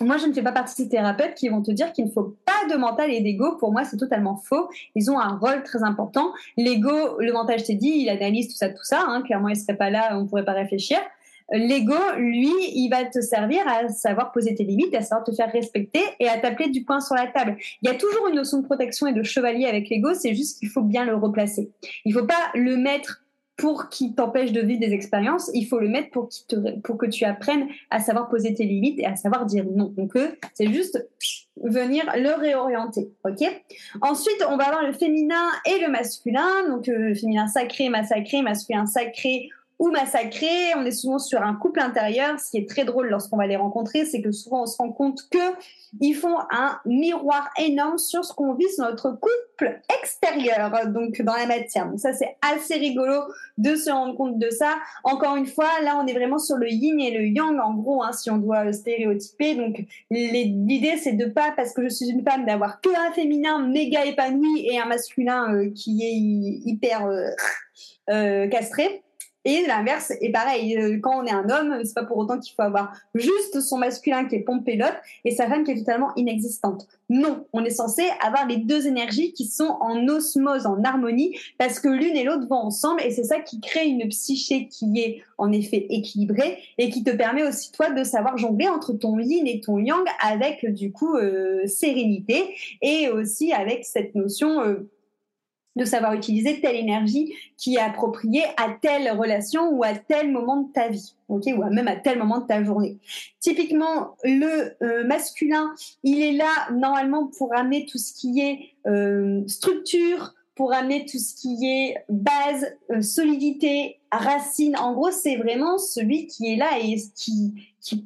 moi, 0.00 0.16
je 0.16 0.26
ne 0.26 0.32
fais 0.32 0.42
pas 0.42 0.52
partie 0.52 0.74
de 0.74 0.84
ces 0.84 0.88
thérapeutes 0.88 1.34
qui 1.34 1.48
vont 1.48 1.62
te 1.62 1.70
dire 1.70 1.92
qu'il 1.92 2.06
ne 2.06 2.10
faut 2.10 2.36
pas 2.46 2.72
de 2.72 2.76
mental 2.76 3.10
et 3.10 3.20
d'ego. 3.20 3.56
Pour 3.58 3.72
moi, 3.72 3.84
c'est 3.84 3.98
totalement 3.98 4.36
faux. 4.36 4.68
Ils 4.94 5.10
ont 5.10 5.18
un 5.18 5.36
rôle 5.36 5.62
très 5.62 5.82
important. 5.82 6.32
L'ego, 6.56 7.20
le 7.20 7.32
mental, 7.32 7.58
je 7.58 7.64
t'ai 7.64 7.74
dit, 7.74 7.92
il 7.96 8.08
analyse 8.08 8.48
tout 8.48 8.56
ça, 8.56 8.70
tout 8.70 8.82
ça. 8.82 9.04
Hein. 9.06 9.22
Clairement, 9.22 9.48
il 9.48 9.56
serait 9.56 9.76
pas 9.76 9.90
là, 9.90 10.16
on 10.18 10.26
pourrait 10.26 10.44
pas 10.44 10.52
réfléchir. 10.52 10.98
L'ego, 11.52 11.96
lui, 12.16 12.52
il 12.74 12.88
va 12.90 13.04
te 13.04 13.20
servir 13.20 13.66
à 13.66 13.88
savoir 13.88 14.30
poser 14.30 14.54
tes 14.54 14.62
limites, 14.62 14.94
à 14.94 15.02
savoir 15.02 15.24
te 15.24 15.32
faire 15.32 15.50
respecter 15.50 16.00
et 16.20 16.28
à 16.28 16.38
t'appeler 16.38 16.70
du 16.70 16.84
poing 16.84 17.00
sur 17.00 17.16
la 17.16 17.26
table. 17.26 17.56
Il 17.82 17.88
y 17.88 17.90
a 17.90 17.94
toujours 17.94 18.28
une 18.28 18.36
notion 18.36 18.58
de 18.58 18.64
protection 18.64 19.08
et 19.08 19.12
de 19.12 19.24
chevalier 19.24 19.66
avec 19.66 19.88
l'ego, 19.88 20.14
c'est 20.14 20.34
juste 20.34 20.60
qu'il 20.60 20.68
faut 20.68 20.82
bien 20.82 21.04
le 21.04 21.16
replacer. 21.16 21.70
Il 22.04 22.14
faut 22.14 22.24
pas 22.24 22.50
le 22.54 22.76
mettre 22.76 23.19
pour 23.60 23.90
qu'il 23.90 24.14
t'empêche 24.14 24.52
de 24.52 24.62
vivre 24.62 24.80
des 24.80 24.94
expériences, 24.94 25.50
il 25.52 25.66
faut 25.66 25.78
le 25.78 25.88
mettre 25.88 26.10
pour, 26.10 26.30
que 26.96 27.06
tu 27.06 27.26
apprennes 27.26 27.68
à 27.90 28.00
savoir 28.00 28.30
poser 28.30 28.54
tes 28.54 28.64
limites 28.64 28.98
et 28.98 29.04
à 29.04 29.16
savoir 29.16 29.44
dire 29.44 29.66
non. 29.70 29.92
Donc, 29.94 30.16
euh, 30.16 30.28
c'est 30.54 30.72
juste 30.72 31.06
venir 31.62 32.10
le 32.16 32.40
réorienter. 32.40 33.10
Ok? 33.22 33.42
Ensuite, 34.00 34.42
on 34.48 34.56
va 34.56 34.68
avoir 34.68 34.86
le 34.86 34.94
féminin 34.94 35.44
et 35.66 35.78
le 35.78 35.88
masculin. 35.88 36.68
Donc, 36.70 36.88
euh, 36.88 37.14
féminin 37.14 37.48
sacré, 37.48 37.90
massacré, 37.90 38.40
masculin 38.40 38.86
sacré 38.86 39.50
ou 39.80 39.90
massacré. 39.90 40.46
On 40.76 40.84
est 40.84 40.92
souvent 40.92 41.18
sur 41.18 41.42
un 41.42 41.54
couple 41.54 41.80
intérieur. 41.80 42.38
Ce 42.38 42.50
qui 42.50 42.58
est 42.58 42.68
très 42.68 42.84
drôle 42.84 43.08
lorsqu'on 43.08 43.38
va 43.38 43.46
les 43.46 43.56
rencontrer, 43.56 44.04
c'est 44.04 44.20
que 44.20 44.30
souvent 44.30 44.62
on 44.62 44.66
se 44.66 44.76
rend 44.76 44.92
compte 44.92 45.22
que 45.30 45.38
ils 46.00 46.14
font 46.14 46.36
un 46.50 46.78
miroir 46.84 47.50
énorme 47.58 47.98
sur 47.98 48.24
ce 48.24 48.32
qu'on 48.32 48.54
vit 48.54 48.68
sur 48.72 48.84
notre 48.84 49.10
couple 49.10 49.80
extérieur, 50.00 50.70
donc 50.88 51.20
dans 51.22 51.34
la 51.34 51.46
matière. 51.46 51.88
Donc 51.88 51.98
ça, 51.98 52.12
c'est 52.12 52.36
assez 52.42 52.74
rigolo 52.74 53.22
de 53.58 53.74
se 53.74 53.90
rendre 53.90 54.14
compte 54.16 54.38
de 54.38 54.50
ça. 54.50 54.76
Encore 55.02 55.36
une 55.36 55.46
fois, 55.46 55.68
là, 55.82 56.00
on 56.00 56.06
est 56.06 56.14
vraiment 56.14 56.38
sur 56.38 56.56
le 56.56 56.68
yin 56.70 57.00
et 57.00 57.10
le 57.10 57.26
yang, 57.26 57.58
en 57.58 57.74
gros, 57.74 58.02
hein, 58.02 58.12
si 58.12 58.30
on 58.30 58.36
doit 58.36 58.72
stéréotyper. 58.72 59.56
Donc 59.56 59.82
l'idée, 60.10 60.98
c'est 60.98 61.14
de 61.14 61.24
pas, 61.24 61.52
parce 61.56 61.72
que 61.72 61.82
je 61.82 61.88
suis 61.88 62.10
une 62.10 62.22
femme, 62.22 62.44
d'avoir 62.44 62.80
que 62.80 62.90
un 62.90 63.12
féminin 63.12 63.66
méga 63.66 64.04
épanoui 64.04 64.66
et 64.66 64.78
un 64.78 64.86
masculin 64.86 65.54
euh, 65.54 65.70
qui 65.74 66.02
est 66.02 66.68
hyper 66.68 67.06
euh, 67.06 67.30
euh, 68.10 68.46
castré. 68.48 69.02
Et 69.44 69.64
l'inverse 69.66 70.12
est 70.20 70.32
pareil. 70.32 70.76
Euh, 70.76 70.98
quand 71.00 71.22
on 71.22 71.24
est 71.24 71.32
un 71.32 71.48
homme, 71.48 71.80
c'est 71.84 71.94
pas 71.94 72.04
pour 72.04 72.18
autant 72.18 72.38
qu'il 72.38 72.54
faut 72.54 72.62
avoir 72.62 72.92
juste 73.14 73.60
son 73.60 73.78
masculin 73.78 74.26
qui 74.26 74.36
est 74.36 74.40
pompelote 74.40 74.94
et 75.24 75.30
sa 75.30 75.48
femme 75.48 75.64
qui 75.64 75.70
est 75.70 75.78
totalement 75.78 76.14
inexistante. 76.16 76.86
Non, 77.08 77.46
on 77.52 77.64
est 77.64 77.70
censé 77.70 78.02
avoir 78.20 78.46
les 78.46 78.58
deux 78.58 78.86
énergies 78.86 79.32
qui 79.32 79.46
sont 79.46 79.76
en 79.80 80.06
osmose, 80.08 80.66
en 80.66 80.84
harmonie, 80.84 81.36
parce 81.58 81.80
que 81.80 81.88
l'une 81.88 82.16
et 82.16 82.24
l'autre 82.24 82.46
vont 82.48 82.56
ensemble 82.56 83.00
et 83.02 83.10
c'est 83.10 83.24
ça 83.24 83.40
qui 83.40 83.60
crée 83.60 83.86
une 83.86 84.08
psyché 84.08 84.68
qui 84.68 85.00
est 85.00 85.22
en 85.38 85.52
effet 85.52 85.86
équilibrée 85.88 86.58
et 86.78 86.90
qui 86.90 87.02
te 87.02 87.10
permet 87.10 87.42
aussi 87.42 87.72
toi 87.72 87.90
de 87.90 88.04
savoir 88.04 88.36
jongler 88.36 88.68
entre 88.68 88.92
ton 88.92 89.18
yin 89.18 89.46
et 89.46 89.60
ton 89.60 89.78
yang 89.78 90.04
avec 90.20 90.70
du 90.72 90.92
coup 90.92 91.16
euh, 91.16 91.66
sérénité 91.66 92.54
et 92.82 93.08
aussi 93.08 93.52
avec 93.52 93.84
cette 93.84 94.14
notion 94.14 94.60
euh, 94.60 94.88
de 95.76 95.84
savoir 95.84 96.14
utiliser 96.14 96.60
telle 96.60 96.76
énergie 96.76 97.32
qui 97.56 97.76
est 97.76 97.80
appropriée 97.80 98.42
à 98.56 98.70
telle 98.80 99.10
relation 99.12 99.70
ou 99.70 99.84
à 99.84 99.94
tel 99.94 100.30
moment 100.30 100.62
de 100.62 100.72
ta 100.72 100.88
vie, 100.88 101.14
ok, 101.28 101.44
ou 101.56 101.64
même 101.64 101.88
à 101.88 101.96
tel 101.96 102.18
moment 102.18 102.38
de 102.38 102.46
ta 102.46 102.62
journée. 102.64 102.98
Typiquement, 103.38 104.16
le 104.24 104.74
euh, 104.82 105.04
masculin, 105.04 105.72
il 106.02 106.22
est 106.22 106.32
là 106.32 106.70
normalement 106.72 107.26
pour 107.38 107.54
amener 107.54 107.86
tout 107.86 107.98
ce 107.98 108.12
qui 108.12 108.40
est 108.40 108.70
euh, 108.86 109.42
structure, 109.46 110.34
pour 110.60 110.74
amener 110.74 111.06
tout 111.06 111.18
ce 111.18 111.34
qui 111.34 111.64
est 111.64 112.04
base, 112.10 112.66
euh, 112.90 113.00
solidité, 113.00 113.98
racine. 114.12 114.76
En 114.76 114.92
gros, 114.92 115.10
c'est 115.10 115.36
vraiment 115.36 115.78
celui 115.78 116.26
qui 116.26 116.52
est 116.52 116.56
là 116.56 116.78
et 116.82 116.96
qui, 117.14 117.54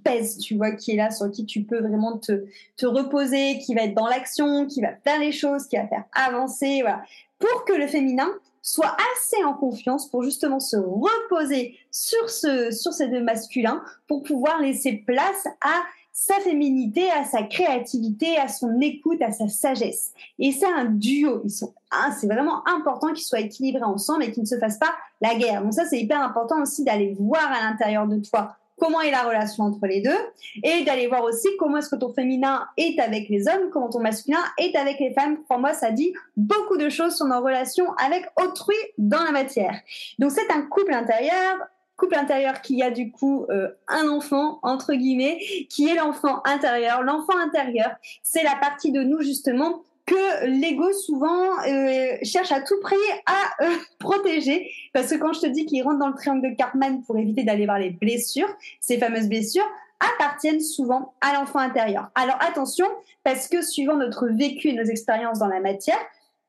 pèse, 0.05 0.39
tu 0.39 0.55
vois, 0.55 0.71
qui 0.71 0.93
est 0.93 0.97
là, 0.97 1.11
sur 1.11 1.31
qui 1.33 1.47
tu 1.47 1.65
peux 1.65 1.81
vraiment 1.81 2.19
te, 2.19 2.45
te 2.77 2.87
reposer, 2.87 3.59
qui 3.59 3.75
va 3.75 3.83
être 3.83 3.95
dans 3.95 4.07
l'action, 4.07 4.67
qui 4.67 4.83
va 4.83 4.91
faire 5.03 5.19
les 5.19 5.33
choses, 5.33 5.67
qui 5.67 5.77
va 5.77 5.89
faire 5.89 6.05
avancer, 6.13 6.83
voilà. 6.83 7.03
Pour 7.51 7.65
que 7.67 7.75
le 7.75 7.87
féminin 7.87 8.29
soit 8.63 8.97
assez 9.13 9.45
en 9.45 9.53
confiance 9.53 10.09
pour 10.09 10.23
justement 10.23 10.61
se 10.61 10.77
reposer 10.77 11.77
sur 11.91 12.31
ce, 12.31 12.71
sur 12.71 12.95
ces 12.95 13.09
deux 13.09 13.23
masculins 13.23 13.83
pour 14.09 14.23
pouvoir 14.23 14.61
laisser 14.63 15.05
place 15.07 15.47
à 15.61 15.83
sa 16.11 16.37
féminité, 16.37 17.11
à 17.11 17.25
sa 17.25 17.43
créativité, 17.43 18.39
à 18.39 18.49
son 18.49 18.81
écoute, 18.81 19.21
à 19.21 19.31
sa 19.31 19.49
sagesse. 19.49 20.15
Et 20.39 20.53
c'est 20.53 20.65
un 20.65 20.87
duo. 20.87 21.43
C'est 21.47 22.27
vraiment 22.27 22.67
important 22.67 23.09
qu'ils 23.09 23.27
soient 23.27 23.41
équilibrés 23.41 23.83
ensemble 23.83 24.25
et 24.25 24.33
qu'ils 24.33 24.45
ne 24.45 24.49
se 24.49 24.59
fassent 24.59 24.79
pas 24.79 24.95
la 25.21 25.35
guerre. 25.35 25.63
Donc 25.63 25.75
ça, 25.75 25.85
c'est 25.85 26.01
hyper 26.01 26.23
important 26.23 26.63
aussi 26.63 26.83
d'aller 26.83 27.15
voir 27.19 27.53
à 27.53 27.69
l'intérieur 27.69 28.07
de 28.07 28.17
toi 28.21 28.57
comment 28.79 29.01
est 29.01 29.11
la 29.11 29.23
relation 29.23 29.65
entre 29.65 29.87
les 29.87 30.01
deux 30.01 30.19
et 30.63 30.85
d'aller 30.85 31.07
voir 31.07 31.25
aussi 31.25 31.49
comment 31.59 31.79
est-ce 31.79 31.91
que 31.91 31.97
ton 31.97 32.13
féminin 32.13 32.67
est 32.77 32.99
avec 32.99 33.29
les 33.29 33.49
hommes, 33.49 33.71
comment 33.73 33.89
ton 33.89 34.01
masculin 34.01 34.43
est 34.59 34.77
avec 34.77 34.99
les 35.01 35.13
femmes. 35.13 35.39
Pour 35.49 35.59
moi, 35.59 35.73
ça 35.73 35.91
dit 35.91 36.13
beaucoup 36.37 36.77
de 36.77 36.89
choses 36.89 37.17
sur 37.17 37.27
nos 37.27 37.41
relations 37.41 37.93
avec 37.95 38.27
autrui 38.43 38.77
dans 38.99 39.23
la 39.23 39.33
matière. 39.33 39.81
Donc 40.19 40.31
c'est 40.31 40.51
un 40.51 40.63
couple 40.63 40.95
intérieur 40.95 41.59
couple 41.97 42.17
intérieur 42.17 42.61
qui 42.61 42.83
a 42.83 42.91
du 42.91 43.13
coup 43.13 43.47
euh, 43.51 43.69
un 43.87 44.09
enfant 44.09 44.59
entre 44.65 44.95
guillemets 44.95 45.39
qui 45.71 45.89
est 45.89 45.95
l'enfant 45.95 46.43
intérieur 46.45 47.05
l'enfant 47.05 47.39
intérieur 47.39 47.95
c'est 48.25 48.43
la 48.43 48.57
partie 48.57 48.91
de 48.91 49.05
nous 49.05 49.21
justement 49.21 49.85
que 50.07 50.47
l'ego 50.47 50.93
souvent 50.93 51.59
euh, 51.67 52.17
cherche 52.23 52.53
à 52.53 52.61
tout 52.61 52.79
prix 52.81 52.97
à 53.27 53.65
euh, 53.65 53.77
protéger. 53.99 54.71
Parce 54.93 55.11
que 55.11 55.17
quand 55.17 55.33
je 55.33 55.41
te 55.41 55.47
dis 55.47 55.67
qu'il 55.67 55.83
rentre 55.83 55.99
dans 55.99 56.09
le 56.09 56.15
triangle 56.15 56.51
de 56.51 56.55
Cartman 56.55 57.03
pour 57.03 57.17
éviter 57.17 57.45
d'aller 57.45 57.65
voir 57.65 57.79
les 57.79 57.91
blessures 57.91 58.49
ces 58.81 58.99
fameuses 58.99 59.29
blessures 59.29 59.69
appartiennent 60.01 60.61
souvent 60.61 61.15
à 61.21 61.35
l'enfant 61.35 61.61
intérieur. 61.61 62.11
Alors 62.15 62.37
attention 62.41 62.87
parce 63.23 63.49
que 63.49 63.63
suivant 63.63 63.97
notre 63.97 64.29
vécu 64.29 64.69
et 64.69 64.73
nos 64.75 64.85
expériences 64.85 65.39
dans 65.39 65.49
la 65.49 65.61
matière 65.61 65.99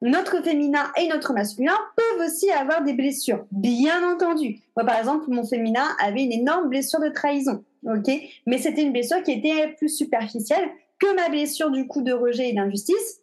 notre 0.01 0.43
féminin 0.43 0.91
et 0.97 1.07
notre 1.07 1.33
masculin 1.33 1.75
peuvent 1.95 2.27
aussi 2.27 2.51
avoir 2.51 2.83
des 2.83 2.93
blessures, 2.93 3.45
bien 3.51 4.07
entendu. 4.13 4.59
Moi, 4.75 4.85
par 4.85 5.00
exemple, 5.00 5.25
mon 5.29 5.45
féminin 5.45 5.88
avait 6.03 6.24
une 6.24 6.31
énorme 6.31 6.69
blessure 6.69 7.00
de 7.00 7.09
trahison, 7.09 7.63
ok? 7.85 8.12
Mais 8.45 8.57
c'était 8.57 8.83
une 8.83 8.91
blessure 8.91 9.24
qui 9.24 9.31
était 9.31 9.74
plus 9.77 9.89
superficielle 9.89 10.69
que 11.00 11.15
ma 11.15 11.29
blessure 11.29 11.71
du 11.71 11.88
coup 11.88 12.01
de 12.01 12.13
rejet 12.13 12.50
et 12.50 12.53
d'injustice, 12.53 13.21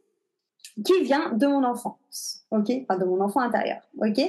qui 0.85 1.02
vient 1.02 1.33
de 1.33 1.47
mon 1.47 1.64
enfance, 1.64 2.45
ok? 2.50 2.67
De 2.67 3.05
mon 3.05 3.21
enfant 3.21 3.41
intérieur, 3.41 3.81
ok? 3.99 4.21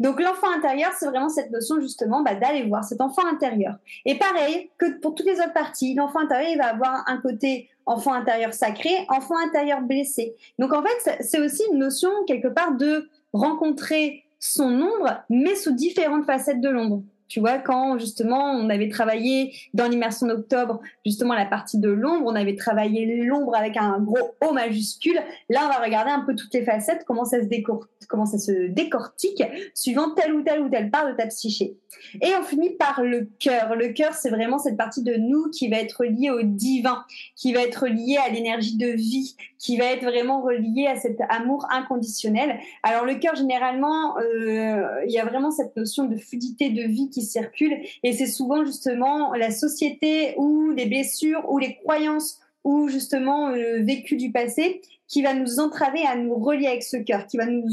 Donc, 0.00 0.20
l'enfant 0.20 0.50
intérieur, 0.50 0.92
c'est 0.98 1.06
vraiment 1.06 1.28
cette 1.28 1.50
notion 1.50 1.80
justement 1.80 2.22
bah, 2.22 2.34
d'aller 2.34 2.64
voir 2.68 2.84
cet 2.84 3.00
enfant 3.00 3.26
intérieur. 3.26 3.76
Et 4.04 4.18
pareil 4.18 4.70
que 4.78 4.98
pour 5.00 5.14
toutes 5.14 5.26
les 5.26 5.40
autres 5.40 5.52
parties, 5.52 5.94
l'enfant 5.94 6.20
intérieur, 6.20 6.50
il 6.50 6.58
va 6.58 6.66
avoir 6.66 7.04
un 7.06 7.18
côté 7.18 7.68
enfant 7.86 8.12
intérieur 8.12 8.52
sacré, 8.52 8.90
enfant 9.08 9.36
intérieur 9.38 9.80
blessé. 9.80 10.34
Donc 10.58 10.72
en 10.72 10.82
fait, 10.82 11.22
c'est 11.22 11.40
aussi 11.40 11.62
une 11.72 11.78
notion 11.78 12.10
quelque 12.26 12.48
part 12.48 12.76
de 12.76 13.08
rencontrer 13.32 14.24
son 14.38 14.80
ombre, 14.80 15.22
mais 15.30 15.54
sous 15.54 15.72
différentes 15.72 16.26
facettes 16.26 16.60
de 16.60 16.68
l'ombre. 16.68 17.02
Tu 17.28 17.40
vois, 17.40 17.58
quand 17.58 17.98
justement 17.98 18.52
on 18.52 18.68
avait 18.70 18.88
travaillé 18.88 19.54
dans 19.74 19.88
l'immersion 19.88 20.26
d'octobre, 20.26 20.80
justement 21.04 21.34
la 21.34 21.46
partie 21.46 21.78
de 21.78 21.88
l'ombre, 21.88 22.26
on 22.26 22.34
avait 22.34 22.56
travaillé 22.56 23.24
l'ombre 23.24 23.56
avec 23.56 23.76
un 23.76 23.98
gros 24.00 24.34
O 24.46 24.52
majuscule. 24.52 25.18
Là, 25.48 25.62
on 25.64 25.68
va 25.68 25.84
regarder 25.84 26.10
un 26.10 26.20
peu 26.20 26.34
toutes 26.34 26.54
les 26.54 26.64
facettes, 26.64 27.04
comment 27.06 27.24
ça 27.24 27.40
se 27.40 27.46
décortique, 27.46 27.90
comment 28.08 28.26
ça 28.26 28.38
se 28.38 28.68
décortique 28.68 29.42
suivant 29.74 30.10
telle 30.10 30.34
ou 30.34 30.42
telle 30.42 30.60
ou 30.60 30.68
telle 30.68 30.90
part 30.90 31.08
de 31.08 31.16
ta 31.16 31.26
psyché. 31.26 31.76
Et 32.20 32.28
on 32.38 32.44
finit 32.44 32.70
par 32.70 33.02
le 33.02 33.28
cœur. 33.38 33.74
Le 33.74 33.88
cœur, 33.88 34.14
c'est 34.14 34.30
vraiment 34.30 34.58
cette 34.58 34.76
partie 34.76 35.02
de 35.02 35.14
nous 35.14 35.50
qui 35.50 35.68
va 35.68 35.78
être 35.78 36.04
liée 36.04 36.30
au 36.30 36.42
divin, 36.42 37.04
qui 37.34 37.52
va 37.52 37.62
être 37.62 37.86
liée 37.86 38.18
à 38.24 38.28
l'énergie 38.30 38.76
de 38.76 38.88
vie, 38.88 39.36
qui 39.58 39.76
va 39.76 39.86
être 39.86 40.04
vraiment 40.04 40.42
reliée 40.42 40.86
à 40.86 40.96
cet 40.96 41.18
amour 41.28 41.66
inconditionnel. 41.70 42.58
Alors 42.82 43.04
le 43.04 43.16
cœur, 43.16 43.34
généralement, 43.34 44.18
euh, 44.18 44.86
il 45.06 45.12
y 45.12 45.18
a 45.18 45.24
vraiment 45.24 45.50
cette 45.50 45.76
notion 45.76 46.04
de 46.04 46.16
fluidité 46.16 46.70
de 46.70 46.82
vie 46.82 47.10
qui 47.16 47.22
circule. 47.22 47.78
Et 48.02 48.12
c'est 48.12 48.26
souvent 48.26 48.62
justement 48.64 49.32
la 49.32 49.50
société 49.50 50.34
ou 50.36 50.70
les 50.70 50.84
blessures 50.84 51.50
ou 51.50 51.58
les 51.58 51.76
croyances 51.76 52.40
ou 52.62 52.88
justement 52.88 53.50
le 53.50 53.82
vécu 53.82 54.16
du 54.16 54.30
passé 54.30 54.82
qui 55.08 55.22
va 55.22 55.32
nous 55.32 55.58
entraver 55.58 56.04
à 56.06 56.16
nous 56.16 56.34
relier 56.34 56.66
avec 56.66 56.82
ce 56.82 56.98
cœur, 56.98 57.26
qui 57.26 57.38
va 57.38 57.46
nous, 57.46 57.66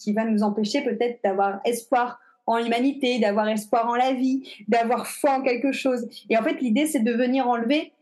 qui 0.00 0.12
va 0.12 0.24
nous 0.24 0.42
empêcher 0.42 0.82
peut-être 0.82 1.20
d'avoir 1.22 1.60
espoir 1.64 2.18
en 2.46 2.58
l'humanité, 2.58 3.20
d'avoir 3.20 3.46
espoir 3.48 3.88
en 3.88 3.94
la 3.94 4.14
vie, 4.14 4.42
d'avoir 4.66 5.06
foi 5.06 5.38
en 5.38 5.42
quelque 5.42 5.70
chose. 5.70 6.08
Et 6.28 6.36
en 6.36 6.42
fait, 6.42 6.60
l'idée, 6.60 6.86
c'est 6.86 7.04
de 7.04 7.12
venir 7.12 7.46
enlever 7.46 7.92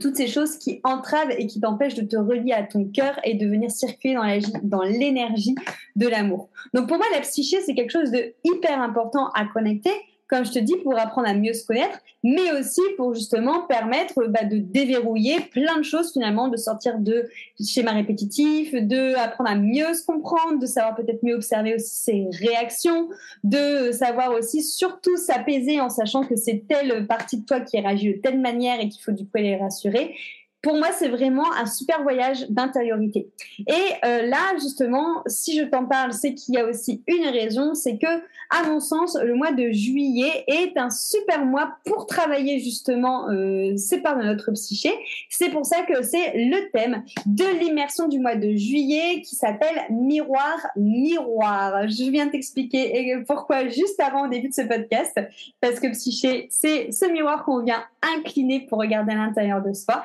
toutes 0.00 0.16
ces 0.16 0.26
choses 0.26 0.56
qui 0.58 0.80
entravent 0.84 1.32
et 1.36 1.46
qui 1.46 1.60
t'empêchent 1.60 1.94
de 1.94 2.06
te 2.06 2.16
relier 2.16 2.52
à 2.52 2.62
ton 2.62 2.84
cœur 2.84 3.18
et 3.24 3.34
de 3.34 3.46
venir 3.46 3.70
circuler 3.70 4.16
dans 4.62 4.82
l'énergie 4.82 5.54
de 5.96 6.06
l'amour. 6.06 6.48
Donc 6.74 6.88
pour 6.88 6.96
moi, 6.96 7.06
la 7.12 7.20
psyché, 7.20 7.60
c'est 7.60 7.74
quelque 7.74 7.90
chose 7.90 8.10
de 8.10 8.34
hyper 8.44 8.80
important 8.80 9.30
à 9.30 9.46
connecter 9.46 9.92
comme 10.30 10.44
je 10.44 10.52
te 10.52 10.58
dis, 10.60 10.76
pour 10.76 10.96
apprendre 10.96 11.28
à 11.28 11.34
mieux 11.34 11.52
se 11.52 11.66
connaître, 11.66 11.98
mais 12.22 12.52
aussi 12.52 12.80
pour 12.96 13.14
justement 13.14 13.66
permettre 13.66 14.26
bah, 14.28 14.44
de 14.44 14.58
déverrouiller 14.58 15.40
plein 15.52 15.78
de 15.78 15.82
choses 15.82 16.12
finalement, 16.12 16.48
de 16.48 16.56
sortir 16.56 16.98
de 16.98 17.28
schémas 17.62 17.92
répétitifs, 17.92 18.72
de 18.72 19.14
apprendre 19.16 19.50
à 19.50 19.56
mieux 19.56 19.92
se 19.92 20.06
comprendre, 20.06 20.60
de 20.60 20.66
savoir 20.66 20.94
peut-être 20.94 21.22
mieux 21.24 21.34
observer 21.34 21.74
aussi 21.74 21.96
ses 21.96 22.28
réactions, 22.32 23.08
de 23.42 23.90
savoir 23.90 24.32
aussi 24.32 24.62
surtout 24.62 25.16
s'apaiser 25.16 25.80
en 25.80 25.90
sachant 25.90 26.22
que 26.22 26.36
c'est 26.36 26.62
telle 26.68 27.06
partie 27.08 27.40
de 27.40 27.44
toi 27.44 27.60
qui 27.60 27.80
réagit 27.80 28.14
de 28.14 28.20
telle 28.20 28.40
manière 28.40 28.80
et 28.80 28.88
qu'il 28.88 29.02
faut 29.02 29.12
du 29.12 29.24
coup 29.24 29.36
les 29.36 29.56
rassurer 29.56 30.14
pour 30.62 30.76
moi, 30.76 30.88
c'est 30.92 31.08
vraiment 31.08 31.52
un 31.54 31.66
super 31.66 32.02
voyage 32.02 32.46
d'intériorité. 32.50 33.28
Et 33.66 33.72
euh, 34.04 34.22
là, 34.22 34.54
justement, 34.60 35.22
si 35.26 35.58
je 35.58 35.64
t'en 35.64 35.86
parle, 35.86 36.12
c'est 36.12 36.34
qu'il 36.34 36.54
y 36.54 36.58
a 36.58 36.66
aussi 36.66 37.02
une 37.06 37.26
raison, 37.26 37.74
c'est 37.74 37.96
que, 37.96 38.06
à 38.50 38.64
mon 38.68 38.80
sens, 38.80 39.16
le 39.22 39.34
mois 39.34 39.52
de 39.52 39.70
juillet 39.70 40.44
est 40.48 40.76
un 40.76 40.90
super 40.90 41.44
mois 41.44 41.76
pour 41.84 42.06
travailler 42.06 42.58
justement 42.58 43.30
euh, 43.30 43.76
ces 43.76 43.98
parts 43.98 44.18
de 44.18 44.24
notre 44.24 44.50
psyché. 44.52 44.92
C'est 45.30 45.50
pour 45.50 45.64
ça 45.64 45.82
que 45.82 46.02
c'est 46.02 46.32
le 46.34 46.70
thème 46.72 47.04
de 47.26 47.44
l'immersion 47.60 48.08
du 48.08 48.18
mois 48.18 48.34
de 48.34 48.54
juillet 48.56 49.22
qui 49.22 49.36
s'appelle 49.36 49.82
Miroir, 49.90 50.58
Miroir. 50.76 51.88
Je 51.88 52.10
viens 52.10 52.28
t'expliquer 52.28 53.22
pourquoi 53.26 53.68
juste 53.68 54.00
avant 54.00 54.26
au 54.26 54.28
début 54.28 54.48
de 54.48 54.54
ce 54.54 54.62
podcast, 54.62 55.18
parce 55.60 55.80
que 55.80 55.88
psyché, 55.92 56.48
c'est 56.50 56.90
ce 56.92 57.06
miroir 57.06 57.44
qu'on 57.44 57.62
vient 57.62 57.82
incliner 58.16 58.60
pour 58.60 58.78
regarder 58.78 59.12
à 59.12 59.16
l'intérieur 59.16 59.62
de 59.62 59.72
soi. 59.72 60.04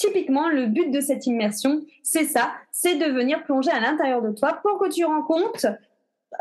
Typiquement, 0.00 0.48
le 0.48 0.66
but 0.66 0.90
de 0.90 1.00
cette 1.00 1.26
immersion, 1.26 1.82
c'est 2.02 2.24
ça, 2.24 2.52
c'est 2.72 2.96
de 2.96 3.04
venir 3.04 3.44
plonger 3.44 3.70
à 3.70 3.80
l'intérieur 3.80 4.22
de 4.22 4.32
toi 4.32 4.58
pour 4.62 4.78
que 4.78 4.88
tu 4.88 5.04
rencontres, 5.04 5.66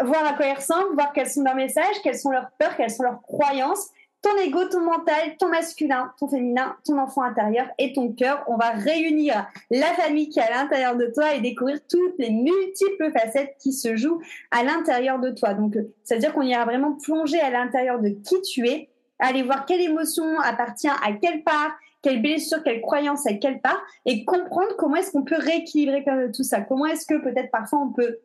voir 0.02 0.26
à 0.26 0.34
quoi 0.34 0.48
ils 0.48 0.56
ressemblent, 0.56 0.94
voir 0.94 1.12
quels 1.12 1.30
sont 1.30 1.44
leurs 1.44 1.56
messages, 1.56 2.02
quelles 2.02 2.18
sont 2.18 2.32
leurs 2.32 2.52
peurs, 2.58 2.78
quelles 2.78 2.90
sont 2.90 3.04
leurs 3.04 3.22
croyances, 3.22 3.90
ton 4.22 4.36
ego, 4.38 4.66
ton 4.66 4.82
mental, 4.82 5.36
ton 5.38 5.50
masculin, 5.50 6.12
ton 6.20 6.28
féminin, 6.28 6.76
ton 6.86 6.98
enfant 6.98 7.22
intérieur 7.22 7.68
et 7.78 7.94
ton 7.94 8.12
cœur. 8.12 8.44
On 8.48 8.56
va 8.56 8.70
réunir 8.72 9.48
la 9.72 9.88
famille 9.94 10.30
qui 10.30 10.40
est 10.40 10.44
à 10.44 10.52
l'intérieur 10.52 10.96
de 10.96 11.08
toi 11.14 11.36
et 11.36 11.42
découvrir 11.42 11.80
toutes 11.90 12.16
les 12.18 12.30
multiples 12.30 13.12
facettes 13.12 13.56
qui 13.60 13.72
se 13.72 13.96
jouent 13.96 14.22
à 14.52 14.64
l'intérieur 14.64 15.20
de 15.20 15.32
toi. 15.32 15.54
Donc, 15.54 15.76
c'est-à-dire 16.04 16.34
qu'on 16.34 16.42
ira 16.42 16.66
vraiment 16.66 16.94
plonger 16.94 17.40
à 17.40 17.50
l'intérieur 17.50 18.00
de 18.00 18.10
qui 18.10 18.42
tu 18.42 18.68
es, 18.68 18.90
aller 19.20 19.44
voir 19.44 19.66
quelle 19.66 19.82
émotion 19.82 20.40
appartient 20.42 20.88
à 20.88 21.14
quelle 21.22 21.44
part, 21.44 21.72
quelle 22.02 22.22
blessure, 22.22 22.64
quelle 22.64 22.82
croyance 22.82 23.26
à 23.28 23.34
quelle 23.34 23.62
part, 23.62 23.82
et 24.06 24.26
comprendre 24.26 24.76
comment 24.78 24.96
est-ce 24.96 25.12
qu'on 25.12 25.24
peut 25.24 25.38
rééquilibrer 25.38 26.06
tout 26.34 26.44
ça. 26.44 26.62
Comment 26.62 26.86
est-ce 26.86 27.06
que 27.06 27.22
peut-être 27.22 27.52
parfois 27.52 27.80
on 27.80 27.92
peut 27.92 28.20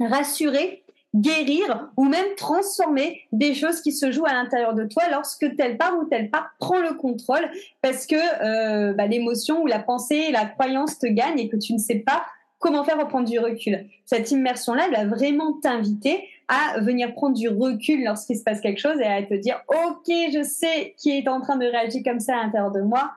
rassurer, 0.00 0.84
guérir 1.14 1.90
ou 1.96 2.04
même 2.04 2.34
transformer 2.36 3.20
des 3.32 3.54
choses 3.54 3.80
qui 3.80 3.92
se 3.92 4.12
jouent 4.12 4.26
à 4.26 4.32
l'intérieur 4.32 4.74
de 4.74 4.84
toi 4.84 5.02
lorsque 5.10 5.56
telle 5.56 5.76
part 5.76 5.98
ou 5.98 6.04
telle 6.04 6.30
part 6.30 6.50
prend 6.58 6.78
le 6.78 6.94
contrôle 6.94 7.50
parce 7.82 8.06
que 8.06 8.14
euh, 8.14 8.92
bah, 8.92 9.06
l'émotion 9.06 9.62
ou 9.62 9.66
la 9.66 9.80
pensée, 9.80 10.30
la 10.30 10.46
croyance 10.46 10.98
te 10.98 11.06
gagne 11.06 11.38
et 11.38 11.48
que 11.48 11.56
tu 11.56 11.72
ne 11.72 11.78
sais 11.78 11.96
pas 11.96 12.24
comment 12.60 12.84
faire 12.84 12.98
pour 12.98 13.08
prendre 13.08 13.28
du 13.28 13.38
recul. 13.38 13.86
Cette 14.04 14.30
immersion-là, 14.30 14.84
elle 14.88 15.08
va 15.08 15.16
vraiment 15.16 15.54
t'inviter 15.54 16.28
à 16.50 16.80
venir 16.80 17.14
prendre 17.14 17.36
du 17.36 17.48
recul 17.48 18.02
lorsqu'il 18.04 18.36
se 18.36 18.42
passe 18.42 18.60
quelque 18.60 18.80
chose 18.80 18.98
et 19.00 19.06
à 19.06 19.22
te 19.22 19.34
dire, 19.34 19.62
OK, 19.68 20.06
je 20.08 20.42
sais 20.42 20.94
qui 20.98 21.16
est 21.16 21.28
en 21.28 21.40
train 21.40 21.56
de 21.56 21.64
réagir 21.64 22.02
comme 22.04 22.18
ça 22.18 22.38
à 22.38 22.42
l'intérieur 22.42 22.72
de 22.72 22.80
moi. 22.80 23.12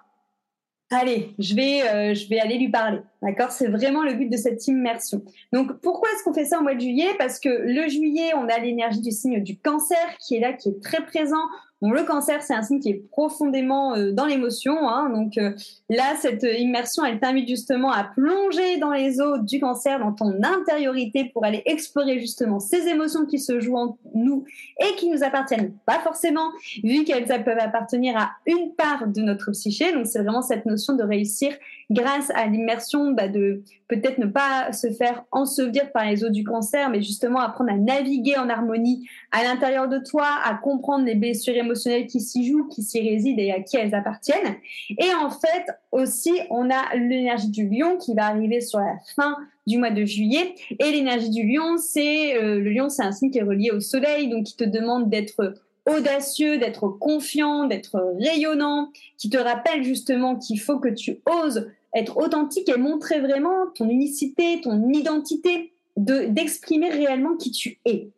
Allez, 0.91 1.33
je 1.39 1.55
vais, 1.55 1.81
euh, 1.81 2.13
je 2.13 2.29
vais 2.29 2.39
aller 2.39 2.59
lui 2.59 2.69
parler. 2.69 2.99
D'accord? 3.23 3.51
C'est 3.51 3.67
vraiment 3.67 4.03
le 4.03 4.13
but 4.13 4.29
de 4.29 4.37
cette 4.37 4.67
immersion. 4.67 5.23
Donc, 5.51 5.79
pourquoi 5.81 6.09
est-ce 6.11 6.23
qu'on 6.23 6.33
fait 6.33 6.45
ça 6.45 6.59
au 6.59 6.61
mois 6.61 6.75
de 6.75 6.81
juillet? 6.81 7.09
Parce 7.17 7.39
que 7.39 7.49
le 7.49 7.89
juillet, 7.89 8.35
on 8.35 8.47
a 8.47 8.59
l'énergie 8.59 9.01
du 9.01 9.09
signe 9.09 9.41
du 9.41 9.57
cancer 9.57 9.97
qui 10.19 10.35
est 10.35 10.39
là, 10.39 10.53
qui 10.53 10.69
est 10.69 10.83
très 10.83 11.03
présent 11.03 11.41
Le 11.85 12.03
cancer, 12.03 12.41
c'est 12.41 12.53
un 12.53 12.61
signe 12.61 12.79
qui 12.79 12.89
est 12.89 13.03
profondément 13.11 13.95
euh, 13.95 14.11
dans 14.13 14.25
l'émotion. 14.25 14.87
Hein, 14.87 15.09
donc 15.09 15.37
euh, 15.37 15.51
là, 15.89 16.15
cette 16.17 16.43
immersion, 16.43 17.03
elle 17.03 17.19
t'invite 17.19 17.49
justement 17.49 17.91
à 17.91 18.05
plonger 18.05 18.77
dans 18.77 18.91
les 18.91 19.19
eaux 19.19 19.37
du 19.37 19.59
cancer, 19.59 19.99
dans 19.99 20.13
ton 20.13 20.33
intériorité, 20.41 21.25
pour 21.25 21.43
aller 21.43 21.61
explorer 21.65 22.19
justement 22.19 22.61
ces 22.61 22.87
émotions 22.87 23.25
qui 23.25 23.37
se 23.37 23.59
jouent 23.59 23.77
en 23.77 23.97
nous 24.15 24.45
et 24.79 24.95
qui 24.95 25.09
nous 25.09 25.23
appartiennent 25.23 25.73
pas 25.85 25.99
forcément, 25.99 26.51
vu 26.83 27.03
qu'elles 27.03 27.25
peuvent 27.25 27.59
appartenir 27.59 28.15
à 28.17 28.31
une 28.45 28.73
part 28.75 29.07
de 29.07 29.21
notre 29.21 29.51
psyché. 29.51 29.91
Donc 29.91 30.07
c'est 30.07 30.19
vraiment 30.19 30.41
cette 30.41 30.65
notion 30.65 30.95
de 30.95 31.03
réussir 31.03 31.53
grâce 31.91 32.31
à 32.33 32.45
l'immersion, 32.45 33.11
bah, 33.11 33.27
de 33.27 33.61
peut-être 33.95 34.17
ne 34.17 34.25
pas 34.25 34.71
se 34.71 34.91
faire 34.91 35.25
ensevelir 35.31 35.91
par 35.91 36.05
les 36.05 36.23
eaux 36.23 36.29
du 36.29 36.43
cancer, 36.43 36.89
mais 36.89 37.01
justement 37.01 37.39
apprendre 37.39 37.71
à 37.71 37.77
naviguer 37.77 38.37
en 38.37 38.49
harmonie 38.49 39.07
à 39.31 39.43
l'intérieur 39.43 39.87
de 39.87 39.99
toi, 39.99 40.27
à 40.43 40.55
comprendre 40.55 41.05
les 41.05 41.15
blessures 41.15 41.55
émotionnelles 41.55 42.07
qui 42.07 42.21
s'y 42.21 42.47
jouent, 42.47 42.67
qui 42.67 42.83
s'y 42.83 43.01
résident 43.01 43.41
et 43.41 43.51
à 43.51 43.61
qui 43.61 43.77
elles 43.77 43.95
appartiennent. 43.95 44.55
Et 44.89 45.13
en 45.13 45.29
fait, 45.29 45.65
aussi, 45.91 46.31
on 46.49 46.69
a 46.69 46.95
l'énergie 46.95 47.49
du 47.49 47.67
lion 47.67 47.97
qui 47.97 48.13
va 48.13 48.25
arriver 48.25 48.61
sur 48.61 48.79
la 48.79 48.95
fin 49.15 49.37
du 49.67 49.77
mois 49.77 49.91
de 49.91 50.05
juillet. 50.05 50.55
Et 50.79 50.91
l'énergie 50.91 51.29
du 51.29 51.47
lion, 51.47 51.77
c'est 51.77 52.35
euh, 52.35 52.59
le 52.59 52.71
lion, 52.71 52.89
c'est 52.89 53.03
un 53.03 53.11
signe 53.11 53.31
qui 53.31 53.39
est 53.39 53.43
relié 53.43 53.71
au 53.71 53.79
soleil, 53.79 54.29
donc 54.29 54.45
qui 54.45 54.55
te 54.55 54.63
demande 54.63 55.09
d'être 55.09 55.55
audacieux, 55.85 56.57
d'être 56.57 56.87
confiant, 56.87 57.65
d'être 57.65 58.15
rayonnant, 58.19 58.89
qui 59.17 59.29
te 59.29 59.37
rappelle 59.37 59.83
justement 59.83 60.35
qu'il 60.35 60.59
faut 60.59 60.79
que 60.79 60.89
tu 60.89 61.19
oses 61.25 61.69
être 61.95 62.17
authentique 62.17 62.69
et 62.69 62.77
montrer 62.77 63.19
vraiment 63.19 63.67
ton 63.75 63.89
unicité, 63.89 64.61
ton 64.61 64.89
identité, 64.89 65.73
d'exprimer 65.95 66.89
réellement 66.89 67.35
qui 67.35 67.51
tu 67.51 67.79
es. 67.85 68.09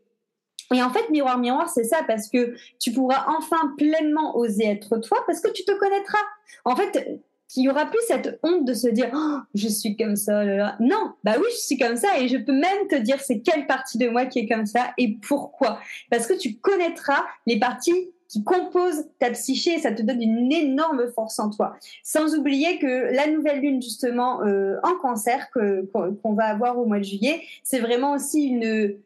Et 0.74 0.82
en 0.82 0.90
fait, 0.90 1.10
miroir, 1.10 1.38
miroir, 1.38 1.70
c'est 1.70 1.84
ça, 1.84 2.02
parce 2.08 2.30
que 2.30 2.56
tu 2.80 2.92
pourras 2.92 3.26
enfin 3.28 3.74
pleinement 3.78 4.38
oser 4.38 4.66
être 4.66 4.98
toi, 4.98 5.20
parce 5.28 5.42
que 5.42 5.52
tu 5.52 5.64
te 5.64 5.72
connaîtras. 5.78 6.24
En 6.64 6.76
fait, 6.76 7.22
il 7.56 7.62
n'y 7.62 7.70
aura 7.70 7.86
plus 7.86 8.00
cette 8.08 8.40
honte 8.44 8.66
de 8.66 8.74
se 8.74 8.88
dire 8.88 9.12
oh, 9.14 9.40
je 9.54 9.68
suis 9.68 9.96
comme 9.96 10.16
ça. 10.16 10.76
Non, 10.80 11.14
bah 11.24 11.36
oui, 11.38 11.46
je 11.52 11.58
suis 11.58 11.78
comme 11.78 11.96
ça 11.96 12.20
et 12.20 12.28
je 12.28 12.38
peux 12.38 12.54
même 12.54 12.88
te 12.90 12.96
dire 12.96 13.20
c'est 13.22 13.42
quelle 13.42 13.68
partie 13.68 13.98
de 13.98 14.10
moi 14.10 14.26
qui 14.26 14.40
est 14.40 14.48
comme 14.48 14.66
ça 14.66 14.94
et 14.98 15.18
pourquoi. 15.28 15.80
Parce 16.10 16.28
que 16.28 16.34
tu 16.34 16.56
connaîtras 16.56 17.24
les 17.46 17.60
parties 17.60 18.10
qui 18.28 18.44
composent 18.44 19.06
ta 19.20 19.30
psyché 19.32 19.78
ça 19.80 19.92
te 19.92 20.02
donne 20.02 20.22
une 20.22 20.52
énorme 20.52 21.12
force 21.14 21.40
en 21.40 21.50
toi. 21.50 21.76
Sans 22.04 22.36
oublier 22.36 22.80
que 22.80 23.14
la 23.14 23.28
nouvelle 23.28 23.62
lune 23.62 23.82
justement 23.82 24.42
euh, 24.44 24.78
en 24.84 24.96
cancer 25.02 25.50
qu'on 25.52 26.34
va 26.34 26.46
avoir 26.46 26.78
au 26.80 26.86
mois 26.86 27.00
de 27.00 27.04
juillet, 27.04 27.42
c'est 27.64 27.80
vraiment 27.80 28.14
aussi 28.14 28.44
une 28.46 28.98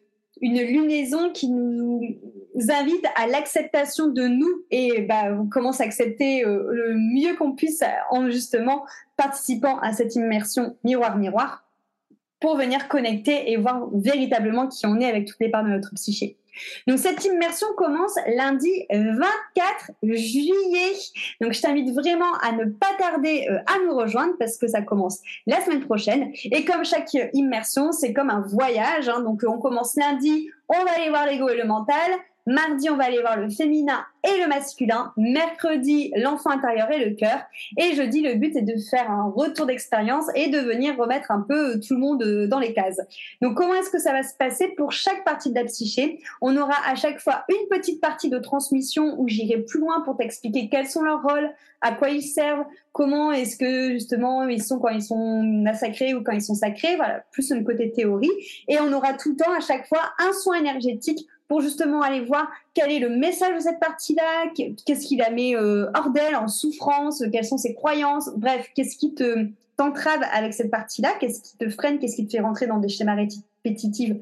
une 0.42 0.62
lunaison 0.62 1.32
qui 1.32 1.50
nous 1.50 2.18
invite 2.70 3.06
à 3.16 3.28
l'acceptation 3.28 4.08
de 4.08 4.24
nous 4.24 4.64
et 4.72 5.02
bah, 5.02 5.38
on 5.38 5.48
commence 5.48 5.82
à 5.82 5.84
accepter 5.84 6.46
euh, 6.46 6.68
le 6.72 6.96
mieux 6.96 7.36
qu'on 7.36 7.54
puisse 7.54 7.84
en 8.10 8.30
justement 8.30 8.86
participant 9.18 9.80
à 9.80 9.94
cette 9.94 10.16
immersion 10.16 10.78
miroir-miroir 10.84 11.66
pour 12.40 12.56
venir 12.56 12.88
connecter 12.88 13.52
et 13.52 13.58
voir 13.58 13.90
véritablement 13.94 14.68
qui 14.68 14.86
on 14.86 15.00
est 15.00 15.06
avec 15.06 15.28
toutes 15.28 15.40
les 15.42 15.50
parts 15.50 15.64
de 15.64 15.70
notre 15.70 15.94
psyché. 15.96 16.38
Donc 16.88 17.00
cette 17.00 17.24
immersion 17.26 17.67
commence 17.78 18.15
lundi 18.36 18.86
24 18.89 19.91
juillet. 20.04 20.93
Donc 21.41 21.54
je 21.54 21.62
t'invite 21.62 21.93
vraiment 21.93 22.34
à 22.41 22.52
ne 22.52 22.65
pas 22.65 22.93
tarder 22.98 23.48
euh, 23.50 23.58
à 23.67 23.80
nous 23.86 23.95
rejoindre 23.95 24.34
parce 24.39 24.58
que 24.58 24.67
ça 24.67 24.82
commence 24.82 25.19
la 25.48 25.62
semaine 25.62 25.86
prochaine. 25.86 26.32
Et 26.45 26.65
comme 26.65 26.86
chaque 26.86 27.15
immersion, 27.34 27.91
c'est 27.91 28.13
comme 28.13 28.30
un 28.30 28.41
voyage. 28.41 29.10
Hein. 29.10 29.22
Donc 29.22 29.43
on 29.48 29.58
commence 29.60 29.95
lundi, 29.95 30.50
on 30.67 30.84
va 30.84 30.91
aller 30.91 31.10
voir 31.10 31.26
l'ego 31.26 31.50
et 31.50 31.58
le 31.58 31.65
mental. 31.65 32.12
Mardi, 32.50 32.90
on 32.90 32.96
va 32.96 33.04
aller 33.04 33.20
voir 33.20 33.38
le 33.38 33.48
féminin 33.48 34.04
et 34.24 34.42
le 34.42 34.48
masculin. 34.48 35.14
Mercredi, 35.18 36.12
l'enfant 36.16 36.50
intérieur 36.50 36.90
et 36.90 37.06
le 37.06 37.16
cœur. 37.16 37.42
Et 37.78 37.94
jeudi, 37.94 38.22
le 38.22 38.34
but 38.34 38.56
est 38.56 38.64
de 38.64 38.76
faire 38.90 39.12
un 39.12 39.30
retour 39.30 39.68
d'expérience 39.68 40.26
et 40.34 40.50
de 40.50 40.58
venir 40.58 40.98
remettre 40.98 41.30
un 41.30 41.42
peu 41.48 41.80
tout 41.80 41.94
le 41.94 42.00
monde 42.00 42.24
euh, 42.24 42.48
dans 42.48 42.58
les 42.58 42.74
cases. 42.74 43.00
Donc, 43.44 43.56
comment 43.56 43.76
est-ce 43.76 43.92
que 43.92 44.00
ça 44.00 44.14
va 44.14 44.24
se 44.24 44.34
passer 44.34 44.70
pour 44.70 44.92
chaque 44.92 45.24
partie 45.26 45.52
de 45.52 45.56
la 45.60 45.66
psyché? 45.66 46.22
On 46.42 46.58
aura 46.58 46.74
à 46.88 46.96
chaque 46.96 47.20
fois 47.20 47.46
une 47.50 47.68
petite 47.70 48.02
partie 48.02 48.32
de 48.32 48.40
transmission 48.40 49.14
où 49.20 49.28
j'irai 49.28 49.60
plus 49.60 49.80
loin 49.80 50.02
pour 50.02 50.18
t'expliquer 50.18 50.70
quels 50.70 50.88
sont 50.88 51.04
leurs 51.04 51.22
rôles, 51.22 51.52
à 51.82 51.92
quoi 51.92 52.10
ils 52.10 52.24
servent, 52.24 52.66
comment 52.94 53.32
est-ce 53.32 53.58
que 53.58 53.92
justement 53.92 54.48
ils 54.48 54.64
sont 54.64 54.80
quand 54.80 54.90
ils 54.90 55.04
sont 55.04 55.44
massacrés 55.44 56.16
ou 56.16 56.24
quand 56.24 56.32
ils 56.32 56.42
sont 56.42 56.56
sacrés. 56.56 56.96
Voilà, 56.96 57.24
plus 57.32 57.52
le 57.52 57.64
côté 57.64 57.92
théorie. 57.92 58.32
Et 58.68 58.80
on 58.80 58.92
aura 58.92 59.14
tout 59.14 59.30
le 59.30 59.36
temps 59.36 59.54
à 59.56 59.62
chaque 59.62 59.88
fois 59.88 60.02
un 60.18 60.34
soin 60.34 60.58
énergétique 60.58 61.28
pour 61.50 61.62
justement 61.62 62.02
aller 62.02 62.22
voir 62.22 62.50
quel 62.74 62.92
est 62.92 63.00
le 63.00 63.10
message 63.10 63.56
de 63.56 63.60
cette 63.60 63.80
partie-là, 63.80 64.54
qu'est-ce 64.86 65.06
qui 65.06 65.18
la 65.18 65.32
met 65.32 65.56
euh, 65.56 65.90
hors 65.96 66.12
d'elle, 66.12 66.36
en 66.36 66.48
souffrance, 66.48 67.24
quelles 67.34 67.44
sont 67.44 67.58
ses 67.58 67.74
croyances, 67.74 68.30
bref, 68.38 68.70
qu'est-ce 68.76 68.96
qui 68.96 69.14
te 69.14 69.48
t'entrave 69.76 70.22
avec 70.32 70.54
cette 70.54 70.70
partie-là, 70.70 71.10
qu'est-ce 71.20 71.42
qui 71.42 71.58
te 71.58 71.70
freine, 71.70 72.00
qu'est-ce 72.00 72.18
qui 72.18 72.28
te 72.28 72.32
fait 72.32 72.42
rentrer 72.42 72.68
dans 72.68 72.78
des 72.78 72.90
schémas 72.90 73.16
répétitifs 73.16 74.14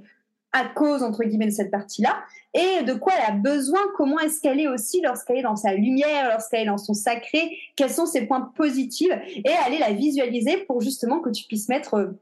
à 0.54 0.66
cause, 0.66 1.04
entre 1.04 1.24
guillemets, 1.24 1.48
de 1.48 1.52
cette 1.52 1.70
partie-là, 1.72 2.16
et 2.54 2.84
de 2.84 2.94
quoi 2.94 3.14
elle 3.18 3.34
a 3.34 3.38
besoin, 3.38 3.80
comment 3.96 4.20
est-ce 4.20 4.40
qu'elle 4.40 4.60
est 4.60 4.68
aussi 4.68 5.02
lorsqu'elle 5.02 5.38
est 5.38 5.44
dans 5.44 5.58
sa 5.58 5.74
lumière, 5.74 6.30
lorsqu'elle 6.30 6.62
est 6.62 6.68
dans 6.68 6.78
son 6.78 6.94
sacré, 6.94 7.58
quels 7.76 7.92
sont 7.92 8.06
ses 8.06 8.26
points 8.26 8.52
positifs, 8.56 9.12
et 9.44 9.52
aller 9.66 9.80
la 9.80 9.92
visualiser 9.92 10.58
pour 10.66 10.82
justement 10.82 11.20
que 11.20 11.30
tu 11.30 11.44
puisses 11.46 11.68
mettre 11.68 11.96
euh, 11.96 12.20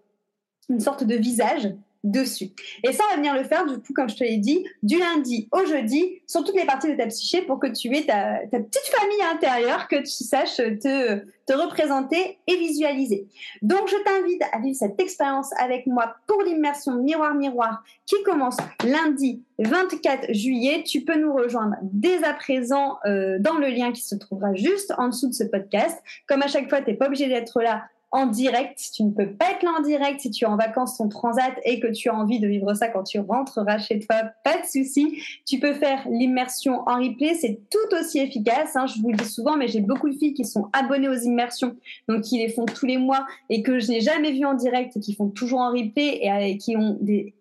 une 0.70 0.80
sorte 0.80 1.04
de 1.04 1.16
visage 1.16 1.70
dessus. 2.06 2.52
Et 2.84 2.94
ça, 2.94 3.04
on 3.08 3.12
va 3.12 3.18
venir 3.18 3.36
le 3.36 3.44
faire, 3.44 3.66
du 3.66 3.78
coup, 3.80 3.94
comme 3.94 4.10
je 4.10 4.16
te 4.16 4.24
l'ai 4.24 4.38
dit, 4.38 4.66
du 4.84 4.98
lundi 4.98 5.50
au 5.52 5.66
jeudi, 5.66 6.22
sur 6.28 6.44
toutes 6.44 6.56
les 6.56 6.66
parties 6.66 6.90
de 6.90 6.96
ta 6.96 7.08
psyché 7.08 7.42
pour 7.42 7.60
que 7.60 7.68
tu 7.68 7.94
aies 7.96 8.06
ta, 8.06 8.40
petite 8.50 8.94
famille 8.96 9.22
intérieure, 9.34 9.88
que 9.88 9.98
tu 9.98 10.24
saches 10.24 10.58
te, 10.58 11.18
te 11.46 11.54
représenter 11.54 12.38
et 12.48 12.56
visualiser. 12.58 13.28
Donc, 13.62 13.88
je 13.88 13.96
t'invite 14.04 14.42
à 14.52 14.60
vivre 14.60 14.78
cette 14.78 15.00
expérience 15.02 15.50
avec 15.60 15.88
moi 15.88 16.16
pour 16.28 16.42
l'immersion 16.44 16.94
miroir-miroir 16.94 17.84
qui 18.06 18.22
commence 18.24 18.58
lundi 18.84 19.44
24 19.60 20.32
juillet. 20.34 20.84
Tu 20.84 21.02
peux 21.02 21.20
nous 21.20 21.34
rejoindre 21.34 21.76
dès 21.82 22.24
à 22.24 22.34
présent 22.34 22.98
euh, 23.06 23.38
dans 23.40 23.56
le 23.56 23.68
lien 23.68 23.92
qui 23.92 24.02
se 24.02 24.16
trouvera 24.16 24.54
juste 24.54 24.94
en 24.98 25.08
dessous 25.10 25.30
de 25.30 25.34
ce 25.34 25.44
podcast. 25.44 25.98
Comme 26.28 26.44
à 26.44 26.48
chaque 26.48 26.70
fois, 26.70 26.82
tu 26.82 26.92
n'es 26.92 26.98
pas 26.98 27.08
obligé 27.08 27.28
d'être 27.28 27.62
là 27.62 27.84
en 28.12 28.28
direct. 28.28 28.80
Tu 28.94 29.04
ne 29.04 29.12
peux 29.12 29.34
pas 29.34 29.52
être 29.52 29.64
là 29.64 29.72
en 29.80 29.82
direct 29.82 30.22
si 30.22 30.32
tu 30.32 30.46
es 30.46 30.48
en 30.48 30.56
vacances, 30.56 30.98
ton 30.98 31.10
transat 31.10 31.54
et 31.64 31.80
que 31.80 31.88
tu 31.88 32.10
as 32.10 32.16
envie 32.16 32.40
de 32.40 32.48
vivre 32.48 32.74
ça 32.74 32.88
quand 32.88 33.04
tu 33.04 33.20
rentreras 33.20 33.78
chez 33.78 34.00
toi. 34.00 34.16
Pas 34.44 34.62
de 34.62 34.66
souci. 34.66 35.22
Tu 35.46 35.60
peux 35.60 35.74
faire 35.74 36.08
l'immersion 36.10 36.82
en 36.88 36.96
replay. 36.96 37.36
C'est 37.36 37.60
tout 37.70 37.96
aussi 38.00 38.20
efficace. 38.20 38.76
Hein. 38.76 38.86
je 38.88 39.02
vous 39.02 39.12
le 39.12 39.18
dis 39.18 39.30
souvent, 39.30 39.58
mais 39.58 39.68
j'ai 39.68 39.82
beaucoup 39.82 40.10
de 40.10 40.16
filles 40.16 40.34
qui 40.34 40.46
sont 40.46 40.70
abonnées 40.74 41.10
aux 41.10 41.14
immersions, 41.14 41.76
donc 42.08 42.22
qui 42.22 42.38
les 42.38 42.50
font 42.50 42.66
tous 42.66 42.86
les 42.86 42.98
mois 42.98 43.26
et 43.50 43.64
que 43.64 43.80
je 43.80 43.90
n'ai 43.90 44.02
jamais 44.02 44.32
vu 44.32 44.46
en 44.46 44.54
direct 44.54 44.96
et 44.96 45.00
qui 45.00 45.14
font 45.14 45.30
toujours 45.30 45.60
en 45.60 45.72
replay 45.72 46.20
et 46.22 46.32
euh, 46.32 46.58
qui 46.58 46.78
ont 46.78 46.98
des 47.02 47.34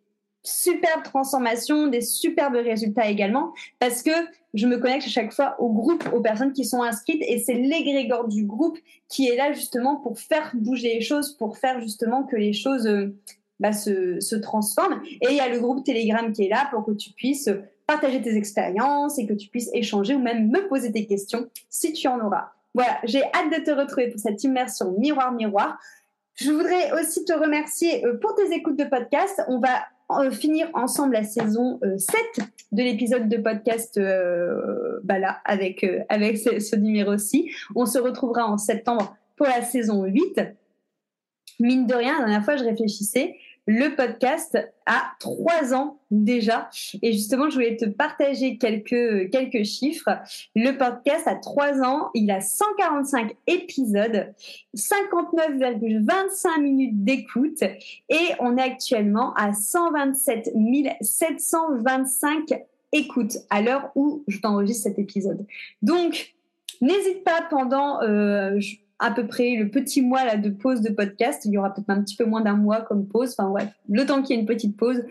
superbes 0.43 1.03
transformations, 1.03 1.87
des 1.87 2.03
superbes 2.03 2.57
résultats 2.57 3.09
également, 3.09 3.53
parce 3.79 4.03
que 4.03 4.11
je 4.55 4.67
me 4.67 4.79
connecte 4.79 5.07
à 5.07 5.11
chaque 5.11 5.33
fois 5.33 5.57
au 5.59 5.69
groupe, 5.69 6.09
aux 6.13 6.21
personnes 6.21 6.53
qui 6.53 6.65
sont 6.65 6.83
inscrites, 6.83 7.23
et 7.27 7.39
c'est 7.39 7.55
l'égrégore 7.55 8.29
du 8.29 8.45
groupe 8.45 8.79
qui 9.09 9.29
est 9.29 9.37
là 9.37 9.53
justement 9.53 9.97
pour 9.97 10.19
faire 10.19 10.53
bouger 10.55 10.95
les 10.95 11.01
choses, 11.01 11.33
pour 11.33 11.59
faire 11.59 11.81
justement 11.81 12.23
que 12.23 12.37
les 12.37 12.53
choses 12.53 12.87
euh, 12.87 13.15
bah, 13.61 13.73
se, 13.73 14.21
se 14.21 14.37
transforment. 14.37 15.01
Et 15.21 15.27
il 15.31 15.37
y 15.37 15.41
a 15.41 15.49
le 15.49 15.59
groupe 15.59 15.85
Telegram 15.85 16.33
qui 16.33 16.45
est 16.45 16.49
là 16.49 16.69
pour 16.71 16.85
que 16.85 16.93
tu 16.93 17.11
puisses 17.13 17.51
partager 17.87 18.23
tes 18.23 18.37
expériences 18.37 19.19
et 19.19 19.27
que 19.27 19.35
tu 19.35 19.49
puisses 19.49 19.71
échanger 19.75 20.15
ou 20.15 20.21
même 20.21 20.49
me 20.49 20.67
poser 20.69 20.89
des 20.89 21.07
questions 21.07 21.49
si 21.69 21.93
tu 21.93 22.09
en 22.09 22.25
auras. 22.25 22.53
Voilà, 22.75 22.99
j'ai 23.05 23.23
hâte 23.23 23.51
de 23.57 23.65
te 23.65 23.71
retrouver 23.71 24.09
pour 24.09 24.21
cette 24.21 24.43
immersion 24.43 24.93
miroir-miroir. 24.99 25.79
Je 26.35 26.51
voudrais 26.51 26.93
aussi 27.01 27.25
te 27.25 27.33
remercier 27.33 28.05
euh, 28.05 28.19
pour 28.19 28.35
tes 28.35 28.53
écoutes 28.53 28.77
de 28.77 28.85
podcast. 28.85 29.43
On 29.49 29.61
va 29.61 29.85
finir 30.31 30.69
ensemble 30.75 31.15
la 31.15 31.25
saison 31.25 31.81
7 31.83 32.17
euh, 32.39 32.43
de 32.73 32.83
l'épisode 32.83 33.29
de 33.29 33.37
podcast 33.37 33.99
euh, 33.99 35.01
bah 35.05 35.19
là, 35.19 35.41
avec, 35.45 35.87
avec 36.09 36.39
ce, 36.39 36.77
numéro-ci. 36.77 37.51
On 37.75 37.87
se 37.87 37.99
retrouvera 37.99 38.47
en 38.47 38.59
septembre 38.59 39.17
pour 39.37 39.47
la 39.47 39.63
saison 39.63 40.05
8. 40.05 40.41
Mine 41.61 41.87
de 41.87 41.95
rien, 41.95 42.15
la 42.15 42.25
dernière 42.27 42.45
fois, 42.45 42.57
je 42.57 42.65
réfléchissais 42.65 43.37
le 43.67 43.97
podcast 43.97 44.59
a 44.87 45.13
trois 45.21 45.73
ans 45.75 46.01
déjà. 46.11 46.69
Et 47.03 47.13
justement, 47.13 47.49
je 47.49 47.55
voulais 47.55 47.77
te 47.77 47.87
partager 47.87 48.59
quelques, 48.59 49.31
quelques 49.31 49.65
chiffres. 49.65 50.11
Le 50.55 50.77
podcast 50.77 51.27
a 51.27 51.37
trois 51.37 51.83
ans, 51.83 52.11
il 52.15 52.31
a 52.31 52.41
145 52.41 53.35
épisodes, 53.47 54.35
59,25 54.77 56.61
minutes 56.61 57.05
d'écoute 57.05 57.63
et 57.63 58.29
on 58.39 58.57
est 58.59 58.63
actuellement 58.63 59.33
à 59.35 59.53
127 59.53 60.53
725 61.01 62.63
écoutes 62.93 63.39
à 63.51 63.63
l'heure 63.63 63.91
où 63.95 64.25
je 64.29 64.39
t'enregistre 64.41 64.85
cet 64.85 64.99
épisode. 64.99 65.47
Donc, 65.83 66.35
n'hésite 66.81 67.25
pas 67.25 67.43
pendant... 67.49 68.03
Euh, 68.03 68.61
à 68.99 69.11
peu 69.11 69.27
près 69.27 69.57
le 69.57 69.71
petit 69.71 70.03
mois 70.03 70.25
là, 70.25 70.37
de 70.37 70.51
pause 70.51 70.81
de 70.81 70.91
podcast. 70.91 71.45
Il 71.45 71.53
y 71.53 71.59
aura 71.59 71.73
peut-être 71.75 71.91
un 71.91 72.03
petit 72.03 72.17
peu 72.17 72.25
moins 72.25 72.41
d'un 72.41 72.57
mois 72.57 72.81
comme 72.83 73.07
pause. 73.07 73.35
Enfin 73.37 73.51
bref, 73.51 73.69
le 73.89 74.07
temps 74.07 74.23
qu'il 74.23 74.37
y 74.37 74.39
ait 74.39 74.41
une 74.41 74.47
petite 74.47 74.77
pause, 74.77 75.03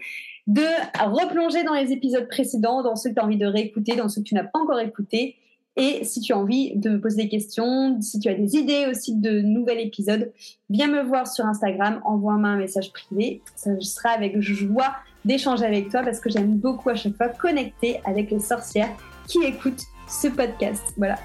de 0.47 0.61
replonger 0.99 1.63
dans 1.63 1.73
les 1.73 1.91
épisodes 1.91 2.27
précédents, 2.27 2.81
dans 2.83 2.95
ceux 2.95 3.09
que 3.09 3.15
tu 3.15 3.21
as 3.21 3.25
envie 3.25 3.37
de 3.37 3.45
réécouter, 3.45 3.95
dans 3.95 4.09
ceux 4.09 4.21
que 4.21 4.27
tu 4.27 4.35
n'as 4.35 4.43
pas 4.43 4.59
encore 4.59 4.79
écoutés, 4.79 5.37
Et 5.75 6.03
si 6.03 6.21
tu 6.21 6.33
as 6.33 6.37
envie 6.37 6.75
de 6.75 6.91
me 6.91 7.01
poser 7.01 7.23
des 7.23 7.29
questions, 7.29 7.99
si 7.99 8.19
tu 8.19 8.29
as 8.29 8.35
des 8.35 8.55
idées 8.55 8.85
aussi 8.89 9.15
de 9.15 9.41
nouveaux 9.41 9.71
épisodes, 9.71 10.31
viens 10.69 10.87
me 10.87 11.01
voir 11.01 11.27
sur 11.27 11.45
Instagram, 11.45 11.99
envoie-moi 12.05 12.49
un 12.49 12.57
message 12.57 12.91
privé. 12.91 13.41
Ça 13.55 13.71
sera 13.79 14.09
avec 14.09 14.39
joie 14.39 14.95
d'échanger 15.25 15.65
avec 15.65 15.89
toi 15.89 16.03
parce 16.03 16.19
que 16.19 16.29
j'aime 16.29 16.57
beaucoup 16.57 16.89
à 16.89 16.95
chaque 16.95 17.15
fois 17.15 17.29
connecter 17.29 18.01
avec 18.05 18.29
les 18.29 18.39
sorcières 18.39 18.91
qui 19.27 19.39
écoutent 19.43 19.83
ce 20.07 20.27
podcast. 20.27 20.83
Voilà. 20.97 21.17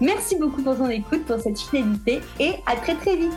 Merci 0.00 0.36
beaucoup 0.36 0.62
pour 0.62 0.76
ton 0.76 0.88
écoute, 0.88 1.24
pour 1.24 1.38
cette 1.40 1.58
fidélité 1.58 2.20
et 2.38 2.54
à 2.66 2.76
très 2.76 2.94
très 2.94 3.16
vite. 3.16 3.32